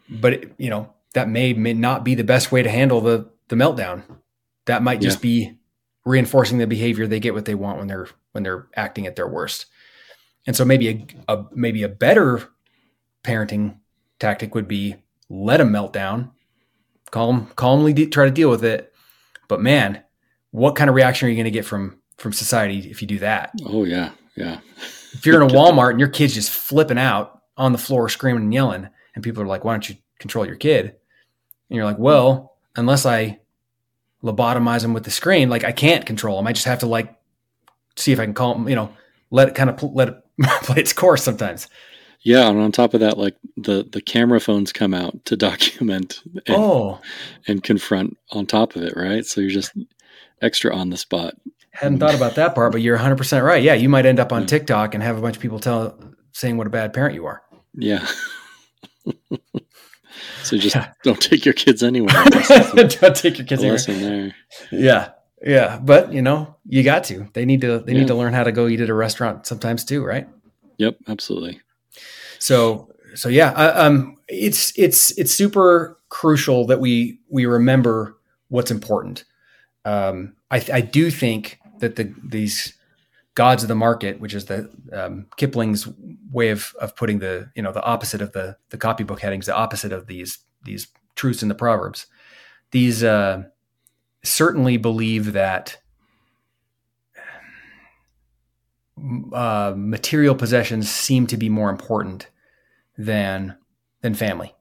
but 0.09 0.33
it, 0.33 0.53
you 0.57 0.69
know 0.69 0.93
that 1.13 1.29
may 1.29 1.53
may 1.53 1.73
not 1.73 2.03
be 2.03 2.15
the 2.15 2.23
best 2.23 2.51
way 2.51 2.61
to 2.61 2.69
handle 2.69 3.01
the 3.01 3.29
the 3.47 3.55
meltdown. 3.55 4.03
That 4.65 4.83
might 4.83 5.01
just 5.01 5.17
yeah. 5.17 5.21
be 5.21 5.57
reinforcing 6.05 6.57
the 6.57 6.67
behavior 6.67 7.05
they 7.05 7.19
get 7.19 7.33
what 7.33 7.45
they 7.45 7.55
want 7.55 7.79
when 7.79 7.87
they're 7.87 8.07
when 8.31 8.43
they're 8.43 8.67
acting 8.75 9.05
at 9.05 9.15
their 9.15 9.27
worst. 9.27 9.65
And 10.47 10.55
so 10.55 10.63
maybe 10.63 11.07
a, 11.27 11.33
a 11.33 11.45
maybe 11.51 11.83
a 11.83 11.89
better 11.89 12.47
parenting 13.23 13.77
tactic 14.19 14.55
would 14.55 14.67
be 14.67 14.95
let 15.29 15.57
them 15.57 15.71
melt 15.71 15.93
down, 15.93 16.31
calm 17.11 17.47
calmly 17.55 17.93
de- 17.93 18.07
try 18.07 18.25
to 18.25 18.31
deal 18.31 18.49
with 18.49 18.63
it. 18.63 18.93
But 19.47 19.61
man, 19.61 20.03
what 20.51 20.75
kind 20.75 20.89
of 20.89 20.95
reaction 20.95 21.27
are 21.27 21.29
you 21.29 21.35
going 21.35 21.45
to 21.45 21.51
get 21.51 21.65
from 21.65 21.98
from 22.19 22.33
society 22.33 22.89
if 22.89 23.01
you 23.01 23.07
do 23.07 23.19
that? 23.19 23.51
Oh 23.65 23.83
yeah, 23.83 24.11
yeah. 24.35 24.59
if 25.13 25.25
you're 25.25 25.41
in 25.41 25.49
a 25.49 25.53
Walmart 25.53 25.91
and 25.91 25.99
your 25.99 26.09
kid's 26.09 26.33
just 26.33 26.51
flipping 26.51 26.99
out 26.99 27.41
on 27.57 27.71
the 27.71 27.77
floor, 27.77 28.09
screaming 28.09 28.43
and 28.43 28.53
yelling, 28.53 28.89
and 29.15 29.23
people 29.23 29.41
are 29.43 29.47
like, 29.47 29.63
"Why 29.63 29.73
don't 29.73 29.89
you 29.89 29.95
control 30.19 30.45
your 30.45 30.55
kid?" 30.55 30.85
And 31.69 31.75
you're 31.75 31.85
like, 31.85 31.99
"Well, 31.99 32.55
unless 32.75 33.05
I 33.05 33.39
lobotomize 34.23 34.81
them 34.81 34.93
with 34.93 35.03
the 35.03 35.11
screen, 35.11 35.49
like 35.49 35.63
I 35.63 35.71
can't 35.71 36.05
control 36.05 36.37
them. 36.37 36.47
I 36.47 36.53
just 36.53 36.65
have 36.65 36.79
to 36.79 36.87
like 36.87 37.15
see 37.95 38.11
if 38.11 38.19
I 38.19 38.25
can 38.25 38.33
call 38.33 38.53
them, 38.55 38.67
you 38.67 38.75
know, 38.75 38.93
let 39.31 39.47
it 39.47 39.55
kind 39.55 39.69
of 39.69 39.77
pl- 39.77 39.93
let 39.93 40.09
it 40.09 40.15
play 40.63 40.81
its 40.81 40.93
course 40.93 41.23
sometimes. 41.23 41.67
Yeah, 42.21 42.49
and 42.49 42.59
on 42.59 42.71
top 42.71 42.93
of 42.93 42.99
that, 42.99 43.17
like 43.17 43.35
the 43.55 43.87
the 43.89 44.01
camera 44.01 44.39
phones 44.39 44.73
come 44.73 44.93
out 44.93 45.23
to 45.25 45.37
document 45.37 46.21
and, 46.47 46.57
oh. 46.57 46.99
and 47.47 47.63
confront 47.63 48.17
on 48.31 48.45
top 48.45 48.75
of 48.75 48.83
it, 48.83 48.93
right? 48.95 49.25
So 49.25 49.41
you're 49.41 49.49
just 49.49 49.71
extra 50.41 50.75
on 50.75 50.89
the 50.89 50.97
spot. 50.97 51.35
Hadn't 51.71 51.99
thought 51.99 52.15
about 52.15 52.35
that 52.35 52.55
part, 52.55 52.71
but 52.71 52.81
you're 52.81 52.95
100 52.95 53.15
percent 53.15 53.43
right. 53.43 53.61
Yeah, 53.61 53.73
you 53.73 53.89
might 53.89 54.05
end 54.05 54.19
up 54.19 54.33
on 54.33 54.41
yeah. 54.41 54.47
TikTok 54.47 54.93
and 54.93 55.03
have 55.03 55.17
a 55.17 55.21
bunch 55.21 55.35
of 55.35 55.41
people 55.41 55.59
tell 55.59 55.97
saying 56.31 56.57
what 56.57 56.67
a 56.67 56.69
bad 56.69 56.93
parent 56.93 57.15
you 57.15 57.25
are. 57.25 57.41
Yeah. 57.73 58.07
So 60.43 60.57
just 60.57 60.75
yeah. 60.75 60.93
don't 61.03 61.21
take 61.21 61.45
your 61.45 61.53
kids 61.53 61.83
anywhere. 61.83 62.13
don't 62.73 63.15
take 63.15 63.37
your 63.37 63.45
kids 63.45 63.63
anywhere. 63.63 64.33
Yeah. 64.71 65.11
Yeah. 65.43 65.79
But 65.81 66.11
you 66.13 66.21
know, 66.21 66.55
you 66.65 66.83
got 66.83 67.03
to. 67.05 67.27
They 67.33 67.45
need 67.45 67.61
to 67.61 67.79
they 67.79 67.93
yeah. 67.93 67.99
need 67.99 68.07
to 68.07 68.15
learn 68.15 68.33
how 68.33 68.43
to 68.43 68.51
go 68.51 68.67
eat 68.67 68.81
at 68.81 68.89
a 68.89 68.93
restaurant 68.93 69.45
sometimes 69.45 69.85
too, 69.85 70.03
right? 70.03 70.27
Yep, 70.77 70.97
absolutely. 71.07 71.61
So 72.39 72.89
so 73.15 73.29
yeah, 73.29 73.51
uh, 73.51 73.85
um 73.85 74.17
it's 74.27 74.73
it's 74.77 75.11
it's 75.17 75.31
super 75.33 75.99
crucial 76.09 76.65
that 76.67 76.79
we 76.79 77.19
we 77.29 77.45
remember 77.45 78.17
what's 78.47 78.71
important. 78.71 79.25
Um 79.85 80.35
I 80.51 80.65
I 80.73 80.81
do 80.81 81.11
think 81.11 81.59
that 81.79 81.95
the 81.95 82.13
these 82.23 82.73
gods 83.35 83.63
of 83.63 83.69
the 83.69 83.75
market, 83.75 84.19
which 84.19 84.33
is 84.33 84.45
the 84.45 84.69
um, 84.91 85.27
Kipling's 85.37 85.87
way 86.31 86.49
of 86.49 86.75
of 86.79 86.95
putting 86.95 87.19
the 87.19 87.49
you 87.55 87.61
know 87.61 87.71
the 87.71 87.83
opposite 87.83 88.21
of 88.21 88.33
the 88.33 88.57
the 88.69 88.77
copybook 88.77 89.21
headings, 89.21 89.45
the 89.45 89.55
opposite 89.55 89.91
of 89.91 90.07
these 90.07 90.39
these 90.63 90.87
truths 91.15 91.41
in 91.41 91.49
the 91.49 91.55
proverbs. 91.55 92.07
These 92.71 93.03
uh, 93.03 93.43
certainly 94.23 94.77
believe 94.77 95.33
that 95.33 95.77
uh, 99.33 99.73
material 99.75 100.35
possessions 100.35 100.89
seem 100.89 101.27
to 101.27 101.37
be 101.37 101.49
more 101.49 101.69
important 101.69 102.27
than 102.97 103.55
than 104.01 104.13
family. 104.13 104.53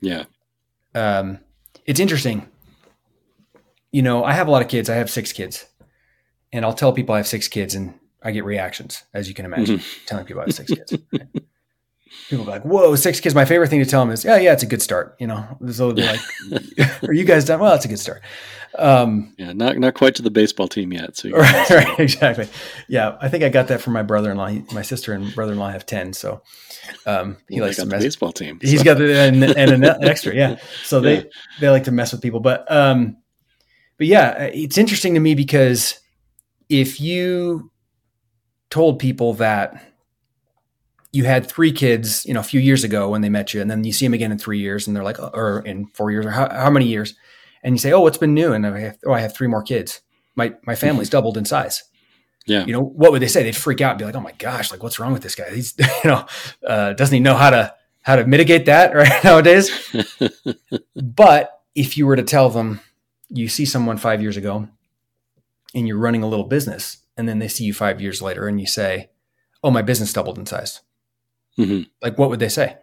Yeah. 0.00 0.24
Um, 0.94 1.38
it's 1.84 2.00
interesting. 2.00 2.48
You 3.96 4.02
know, 4.02 4.24
I 4.24 4.34
have 4.34 4.46
a 4.46 4.50
lot 4.50 4.60
of 4.60 4.68
kids. 4.68 4.90
I 4.90 4.96
have 4.96 5.08
six 5.08 5.32
kids, 5.32 5.64
and 6.52 6.66
I'll 6.66 6.74
tell 6.74 6.92
people 6.92 7.14
I 7.14 7.16
have 7.16 7.26
six 7.26 7.48
kids, 7.48 7.74
and 7.74 7.94
I 8.22 8.30
get 8.30 8.44
reactions, 8.44 9.02
as 9.14 9.26
you 9.26 9.32
can 9.32 9.46
imagine, 9.46 9.78
mm-hmm. 9.78 10.04
telling 10.04 10.26
people 10.26 10.42
I 10.42 10.44
have 10.44 10.54
six 10.54 10.70
kids. 10.70 10.98
People 12.28 12.44
be 12.44 12.50
like, 12.50 12.62
"Whoa, 12.64 12.94
six 12.96 13.20
kids!" 13.20 13.34
My 13.34 13.46
favorite 13.46 13.70
thing 13.70 13.82
to 13.82 13.88
tell 13.88 14.02
them 14.04 14.10
is, 14.10 14.22
"Yeah, 14.22 14.36
yeah, 14.36 14.52
it's 14.52 14.62
a 14.62 14.66
good 14.66 14.82
start." 14.82 15.16
You 15.18 15.28
know, 15.28 15.46
so 15.70 15.92
they'll 15.92 15.94
be 15.94 16.02
like, 16.02 17.02
"Are 17.08 17.14
you 17.14 17.24
guys 17.24 17.46
done?" 17.46 17.58
Well, 17.58 17.74
it's 17.74 17.86
a 17.86 17.88
good 17.88 17.98
start. 17.98 18.20
Um, 18.78 19.34
yeah, 19.38 19.54
not 19.54 19.78
not 19.78 19.94
quite 19.94 20.14
to 20.16 20.22
the 20.22 20.30
baseball 20.30 20.68
team 20.68 20.92
yet. 20.92 21.16
So 21.16 21.30
right, 21.32 21.70
right, 21.70 21.98
exactly. 21.98 22.48
Yeah, 22.88 23.16
I 23.22 23.30
think 23.30 23.44
I 23.44 23.48
got 23.48 23.68
that 23.68 23.80
from 23.80 23.94
my 23.94 24.02
brother-in-law. 24.02 24.48
He, 24.48 24.64
my 24.72 24.82
sister 24.82 25.14
and 25.14 25.34
brother-in-law 25.34 25.70
have 25.70 25.86
ten, 25.86 26.12
so 26.12 26.42
um, 27.06 27.38
he 27.48 27.60
well, 27.60 27.68
likes 27.68 27.78
to 27.78 27.86
mess. 27.86 28.02
baseball 28.02 28.32
team. 28.32 28.58
He's 28.60 28.82
got 28.82 28.98
the, 28.98 29.16
and, 29.16 29.42
and 29.42 29.70
an 29.70 29.84
extra, 30.02 30.34
yeah. 30.34 30.56
So 30.84 31.00
yeah. 31.00 31.02
they 31.02 31.30
they 31.60 31.70
like 31.70 31.84
to 31.84 31.92
mess 31.92 32.12
with 32.12 32.20
people, 32.20 32.40
but 32.40 32.70
um, 32.70 33.16
but 33.98 34.06
yeah, 34.06 34.42
it's 34.52 34.78
interesting 34.78 35.14
to 35.14 35.20
me 35.20 35.34
because 35.34 35.98
if 36.68 37.00
you 37.00 37.70
told 38.70 38.98
people 38.98 39.34
that 39.34 39.82
you 41.12 41.24
had 41.24 41.46
three 41.46 41.72
kids, 41.72 42.26
you 42.26 42.34
know, 42.34 42.40
a 42.40 42.44
few 42.44 42.60
years 42.60 42.84
ago 42.84 43.08
when 43.08 43.22
they 43.22 43.28
met 43.28 43.54
you, 43.54 43.60
and 43.60 43.70
then 43.70 43.84
you 43.84 43.92
see 43.92 44.04
them 44.04 44.14
again 44.14 44.32
in 44.32 44.38
three 44.38 44.58
years, 44.58 44.86
and 44.86 44.94
they're 44.94 45.04
like, 45.04 45.18
or 45.18 45.60
in 45.60 45.86
four 45.86 46.10
years, 46.10 46.26
or 46.26 46.30
how, 46.30 46.48
how 46.50 46.70
many 46.70 46.86
years, 46.86 47.14
and 47.62 47.74
you 47.74 47.78
say, 47.78 47.92
oh, 47.92 48.00
what's 48.00 48.18
been 48.18 48.34
new? 48.34 48.52
And 48.52 48.66
I 48.66 48.78
have, 48.80 48.98
oh, 49.06 49.12
I 49.12 49.20
have 49.20 49.34
three 49.34 49.48
more 49.48 49.62
kids. 49.62 50.00
My 50.34 50.54
my 50.66 50.74
family's 50.74 51.10
doubled 51.16 51.38
in 51.38 51.44
size. 51.44 51.84
Yeah. 52.46 52.64
You 52.64 52.72
know, 52.72 52.82
what 52.82 53.10
would 53.10 53.22
they 53.22 53.28
say? 53.28 53.42
They'd 53.42 53.56
freak 53.56 53.80
out 53.80 53.92
and 53.92 53.98
be 53.98 54.04
like, 54.04 54.14
oh 54.14 54.20
my 54.20 54.32
gosh, 54.32 54.70
like 54.70 54.82
what's 54.82 55.00
wrong 55.00 55.12
with 55.12 55.22
this 55.22 55.34
guy? 55.34 55.50
He's, 55.52 55.74
you 56.04 56.10
know, 56.10 56.26
uh, 56.64 56.92
doesn't 56.92 57.12
he 57.12 57.20
know 57.20 57.34
how 57.34 57.50
to 57.50 57.74
how 58.02 58.16
to 58.16 58.26
mitigate 58.26 58.66
that 58.66 58.94
right 58.94 59.24
nowadays? 59.24 59.70
but 60.94 61.60
if 61.74 61.96
you 61.96 62.06
were 62.06 62.16
to 62.16 62.22
tell 62.22 62.50
them 62.50 62.80
you 63.28 63.48
see 63.48 63.64
someone 63.64 63.96
five 63.96 64.22
years 64.22 64.36
ago 64.36 64.68
and 65.74 65.88
you're 65.88 65.98
running 65.98 66.22
a 66.22 66.28
little 66.28 66.46
business 66.46 66.98
and 67.16 67.28
then 67.28 67.38
they 67.38 67.48
see 67.48 67.64
you 67.64 67.74
five 67.74 68.00
years 68.00 68.22
later 68.22 68.46
and 68.46 68.60
you 68.60 68.66
say, 68.66 69.10
"Oh, 69.62 69.70
my 69.70 69.82
business 69.82 70.12
doubled 70.12 70.38
in 70.38 70.46
size," 70.46 70.80
mm-hmm. 71.58 71.82
like 72.02 72.18
what 72.18 72.30
would 72.30 72.40
they 72.40 72.48
say? 72.48 72.76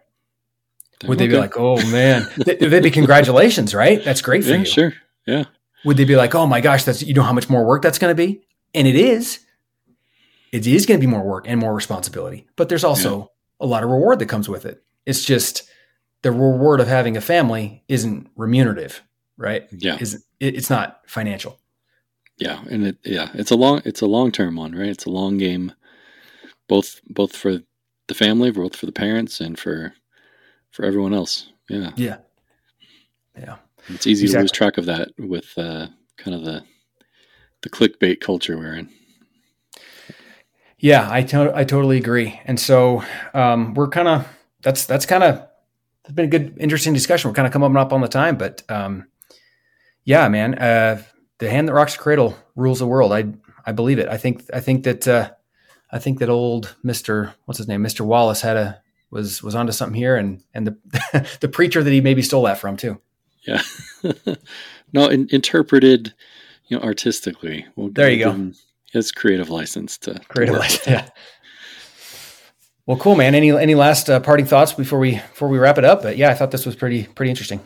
Would 1.06 1.18
they 1.18 1.26
okay. 1.26 1.34
be 1.34 1.40
like, 1.40 1.58
"Oh 1.58 1.76
man," 1.92 2.28
they'd 2.38 2.84
be 2.84 2.92
congratulations, 3.02 3.74
right? 3.76 4.04
That's 4.04 4.22
great 4.22 4.44
for 4.44 4.52
yeah, 4.52 4.58
you. 4.58 4.66
Sure, 4.66 4.94
yeah. 5.26 5.44
Would 5.86 5.98
they 5.98 6.06
be 6.06 6.16
like, 6.16 6.34
"Oh 6.36 6.48
my 6.48 6.62
gosh, 6.62 6.84
that's 6.84 7.04
you 7.04 7.14
know 7.14 7.24
how 7.24 7.34
much 7.34 7.50
more 7.50 7.66
work 7.66 7.82
that's 7.82 8.00
going 8.00 8.12
to 8.12 8.16
be?" 8.16 8.44
And 8.74 8.88
it 8.88 8.96
is. 8.96 9.40
It 10.52 10.68
is 10.68 10.86
going 10.86 11.00
to 11.00 11.06
be 11.06 11.10
more 11.10 11.24
work 11.24 11.46
and 11.48 11.60
more 11.60 11.74
responsibility, 11.74 12.48
but 12.56 12.70
there's 12.70 12.84
also 12.84 13.20
yeah. 13.20 13.26
a 13.62 13.68
lot 13.68 13.84
of 13.84 13.90
reward 13.90 14.20
that 14.20 14.28
comes 14.28 14.48
with 14.48 14.66
it. 14.66 14.84
It's 15.06 15.26
just 15.26 15.68
the 16.22 16.32
reward 16.32 16.80
of 16.80 16.88
having 16.88 17.18
a 17.18 17.22
family 17.22 17.84
isn't 17.88 18.30
remunerative, 18.36 19.02
right? 19.38 19.68
Yeah, 19.72 19.98
is 20.00 20.26
it's 20.40 20.70
not 20.70 21.02
financial. 21.08 21.60
Yeah, 22.38 22.64
and 22.70 22.88
it 22.88 22.98
yeah, 23.04 23.30
it's 23.34 23.52
a 23.52 23.56
long 23.56 23.82
it's 23.86 24.02
a 24.02 24.08
long 24.08 24.32
term 24.32 24.56
one, 24.56 24.74
right? 24.74 24.90
It's 24.90 25.06
a 25.06 25.12
long 25.12 25.38
game, 25.38 25.74
both 26.68 27.00
both 27.08 27.36
for 27.36 27.60
the 28.08 28.14
family, 28.14 28.52
both 28.52 28.76
for 28.76 28.86
the 28.86 28.92
parents, 28.92 29.40
and 29.40 29.58
for 29.58 29.94
for 30.72 30.86
everyone 30.86 31.14
else. 31.14 31.50
Yeah, 31.70 31.92
yeah, 31.96 32.18
yeah. 33.38 33.58
It's 33.90 34.08
easy 34.08 34.26
exactly. 34.26 34.40
to 34.40 34.44
lose 34.44 34.52
track 34.52 34.78
of 34.78 34.86
that 34.86 35.10
with 35.18 35.54
uh, 35.58 35.88
kind 36.18 36.36
of 36.36 36.44
the 36.44 36.64
the 37.62 37.70
clickbait 37.70 38.20
culture 38.20 38.58
we're 38.58 38.76
in. 38.76 38.90
Yeah, 40.80 41.08
I 41.10 41.24
to- 41.24 41.56
I 41.56 41.64
totally 41.64 41.98
agree, 41.98 42.42
and 42.46 42.60
so 42.60 43.04
um, 43.34 43.74
we're 43.74 43.88
kind 43.88 44.08
of 44.08 44.28
that's 44.62 44.86
that's 44.86 45.06
kind 45.06 45.24
of 45.24 45.48
it's 46.04 46.14
been 46.14 46.26
a 46.26 46.30
good 46.30 46.58
interesting 46.60 46.94
discussion. 46.94 47.30
We're 47.30 47.36
kind 47.36 47.48
of 47.48 47.54
coming 47.54 47.78
up 47.78 47.94
on 47.94 48.02
the 48.02 48.08
time, 48.08 48.38
but 48.38 48.64
um, 48.70 49.08
yeah, 50.06 50.28
man. 50.28 50.56
Uh, 50.56 51.02
the 51.40 51.50
hand 51.50 51.68
that 51.68 51.74
rocks 51.74 51.94
the 51.96 52.02
cradle 52.02 52.38
rules 52.56 52.80
the 52.80 52.88
world. 52.88 53.12
I 53.12 53.26
I 53.66 53.72
believe 53.72 54.00
it. 54.00 54.08
I 54.10 54.18
think 54.18 54.44
I 54.54 54.60
think 54.60 54.84
that 54.84 55.08
uh, 55.08 55.32
I 55.92 56.00
think 56.00 56.20
that 56.20 56.30
old 56.30 56.76
Mister 56.84 57.34
what's 57.46 57.58
his 57.58 57.68
name 57.68 57.82
Mister 57.82 58.04
Wallace 58.04 58.42
had 58.42 58.58
a 58.58 58.82
was 59.10 59.44
was 59.44 59.56
onto 59.56 59.72
something 59.72 59.96
here, 59.96 60.16
and 60.16 60.44
and 60.54 60.68
the 60.68 61.38
the 61.42 61.48
preacher 61.48 61.84
that 61.84 61.92
he 61.92 62.02
maybe 62.02 62.22
stole 62.22 62.44
that 62.44 62.58
from 62.58 62.78
too. 62.78 63.00
Yeah, 63.48 63.62
no, 64.94 65.08
in, 65.08 65.28
interpreted, 65.32 66.14
you 66.68 66.78
know, 66.78 66.84
artistically. 66.84 67.66
We'll 67.76 67.90
there 67.90 68.10
you 68.10 68.24
go. 68.24 68.52
It's 68.94 69.12
creative 69.12 69.50
license 69.50 69.98
to 70.00 70.20
creative 70.28 70.56
to 70.56 70.60
license. 70.60 70.88
Yeah. 70.88 71.10
Well, 72.86 72.98
cool, 72.98 73.16
man. 73.16 73.34
Any 73.34 73.52
any 73.52 73.76
last 73.76 74.10
uh, 74.10 74.20
parting 74.20 74.46
thoughts 74.46 74.74
before 74.74 75.00
we 75.00 75.12
before 75.12 75.48
we 75.48 75.58
wrap 75.58 75.78
it 75.78 75.86
up? 75.86 76.02
But 76.04 76.18
yeah, 76.18 76.30
I 76.30 76.34
thought 76.34 76.52
this 76.52 76.66
was 76.66 76.76
pretty 76.76 77.06
pretty 77.06 77.30
interesting. 77.30 77.62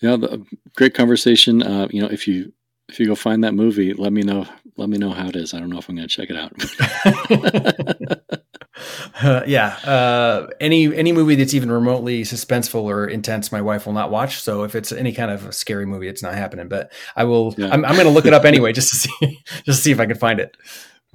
Yeah, 0.00 0.16
the, 0.16 0.44
great 0.76 0.94
conversation. 0.94 1.62
Uh, 1.62 1.88
you 1.90 2.02
know, 2.02 2.08
if 2.08 2.28
you 2.28 2.52
if 2.88 3.00
you 3.00 3.06
go 3.06 3.14
find 3.14 3.42
that 3.44 3.54
movie, 3.54 3.92
let 3.94 4.12
me 4.12 4.22
know. 4.22 4.46
Let 4.76 4.88
me 4.88 4.98
know 4.98 5.10
how 5.10 5.28
it 5.28 5.36
is. 5.36 5.54
I 5.54 5.60
don't 5.60 5.70
know 5.70 5.78
if 5.78 5.88
I'm 5.88 5.96
going 5.96 6.06
to 6.06 6.14
check 6.14 6.28
it 6.30 6.36
out. 6.36 6.52
uh, 9.22 9.42
yeah, 9.46 9.68
uh, 9.84 10.48
any 10.60 10.94
any 10.94 11.12
movie 11.12 11.34
that's 11.34 11.54
even 11.54 11.70
remotely 11.70 12.22
suspenseful 12.22 12.82
or 12.82 13.06
intense, 13.06 13.50
my 13.50 13.62
wife 13.62 13.86
will 13.86 13.94
not 13.94 14.10
watch. 14.10 14.40
So 14.40 14.64
if 14.64 14.74
it's 14.74 14.92
any 14.92 15.12
kind 15.12 15.30
of 15.30 15.54
scary 15.54 15.86
movie, 15.86 16.08
it's 16.08 16.22
not 16.22 16.34
happening. 16.34 16.68
But 16.68 16.92
I 17.14 17.24
will. 17.24 17.54
Yeah. 17.56 17.70
I'm, 17.70 17.84
I'm 17.84 17.94
going 17.94 18.06
to 18.06 18.12
look 18.12 18.26
it 18.26 18.34
up 18.34 18.44
anyway, 18.44 18.72
just 18.72 18.90
to 18.90 18.96
see 19.20 19.42
just 19.64 19.78
to 19.78 19.84
see 19.84 19.92
if 19.92 20.00
I 20.00 20.06
can 20.06 20.18
find 20.18 20.40
it. 20.40 20.56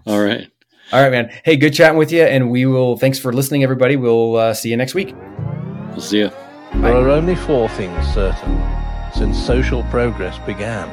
All 0.06 0.20
right. 0.20 0.50
All 0.92 1.02
right, 1.02 1.12
man. 1.12 1.30
Hey, 1.46 1.56
good 1.56 1.74
chatting 1.74 1.98
with 1.98 2.12
you, 2.12 2.24
and 2.24 2.52
we 2.52 2.66
will. 2.66 2.98
Thanks 2.98 3.18
for 3.18 3.32
listening, 3.32 3.64
everybody. 3.64 3.96
We'll 3.96 4.36
uh, 4.36 4.54
see 4.54 4.70
you 4.70 4.78
next 4.78 4.94
week. 4.94 5.16
We'll 5.92 6.02
see 6.02 6.20
you. 6.20 6.32
There 6.74 6.96
are 6.96 7.10
only 7.10 7.36
four 7.36 7.70
things 7.70 8.08
certain 8.14 8.64
since 9.14 9.38
social 9.38 9.84
progress 9.84 10.40
began 10.40 10.88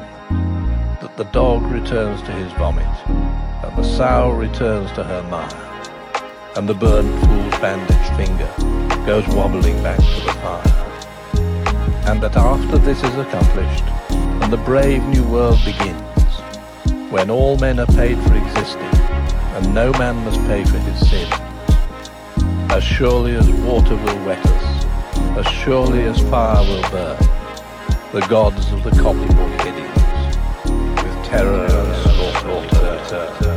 that 1.01 1.15
the 1.15 1.23
dog 1.25 1.63
returns 1.63 2.21
to 2.23 2.31
his 2.31 2.51
vomit, 2.53 2.85
and 3.07 3.75
the 3.77 3.83
sow 3.83 4.31
returns 4.31 4.91
to 4.91 5.03
her 5.03 5.23
mire, 5.23 6.51
and 6.57 6.67
the 6.67 6.73
burnt 6.73 7.09
fool's 7.25 7.59
bandaged 7.61 8.15
finger 8.15 8.53
goes 9.05 9.25
wobbling 9.29 9.81
back 9.81 9.97
to 9.97 10.25
the 10.25 10.33
fire. 10.43 10.85
And 12.07 12.21
that 12.21 12.35
after 12.35 12.77
this 12.77 13.01
is 13.01 13.15
accomplished, 13.15 13.85
and 14.43 14.51
the 14.51 14.57
brave 14.57 15.03
new 15.03 15.23
world 15.23 15.59
begins, 15.63 16.01
when 17.09 17.29
all 17.29 17.57
men 17.57 17.79
are 17.79 17.87
paid 17.87 18.17
for 18.19 18.35
existing, 18.35 19.01
and 19.55 19.73
no 19.73 19.91
man 19.93 20.17
must 20.25 20.39
pay 20.41 20.63
for 20.65 20.77
his 20.77 21.09
sin, 21.09 21.29
as 22.69 22.83
surely 22.83 23.33
as 23.35 23.49
water 23.49 23.95
will 23.95 24.25
wet 24.25 24.45
us, 24.45 24.68
as 25.39 25.47
surely 25.47 26.03
as 26.03 26.19
fire 26.29 26.61
will 26.67 26.81
burn, 26.91 27.17
the 28.11 28.25
gods 28.29 28.73
of 28.73 28.83
the 28.83 28.91
copybook 28.91 29.65
idioms, 29.65 30.35
with 31.01 31.25
terror 31.25 31.65
and 31.65 32.41
slaughter 32.41 33.48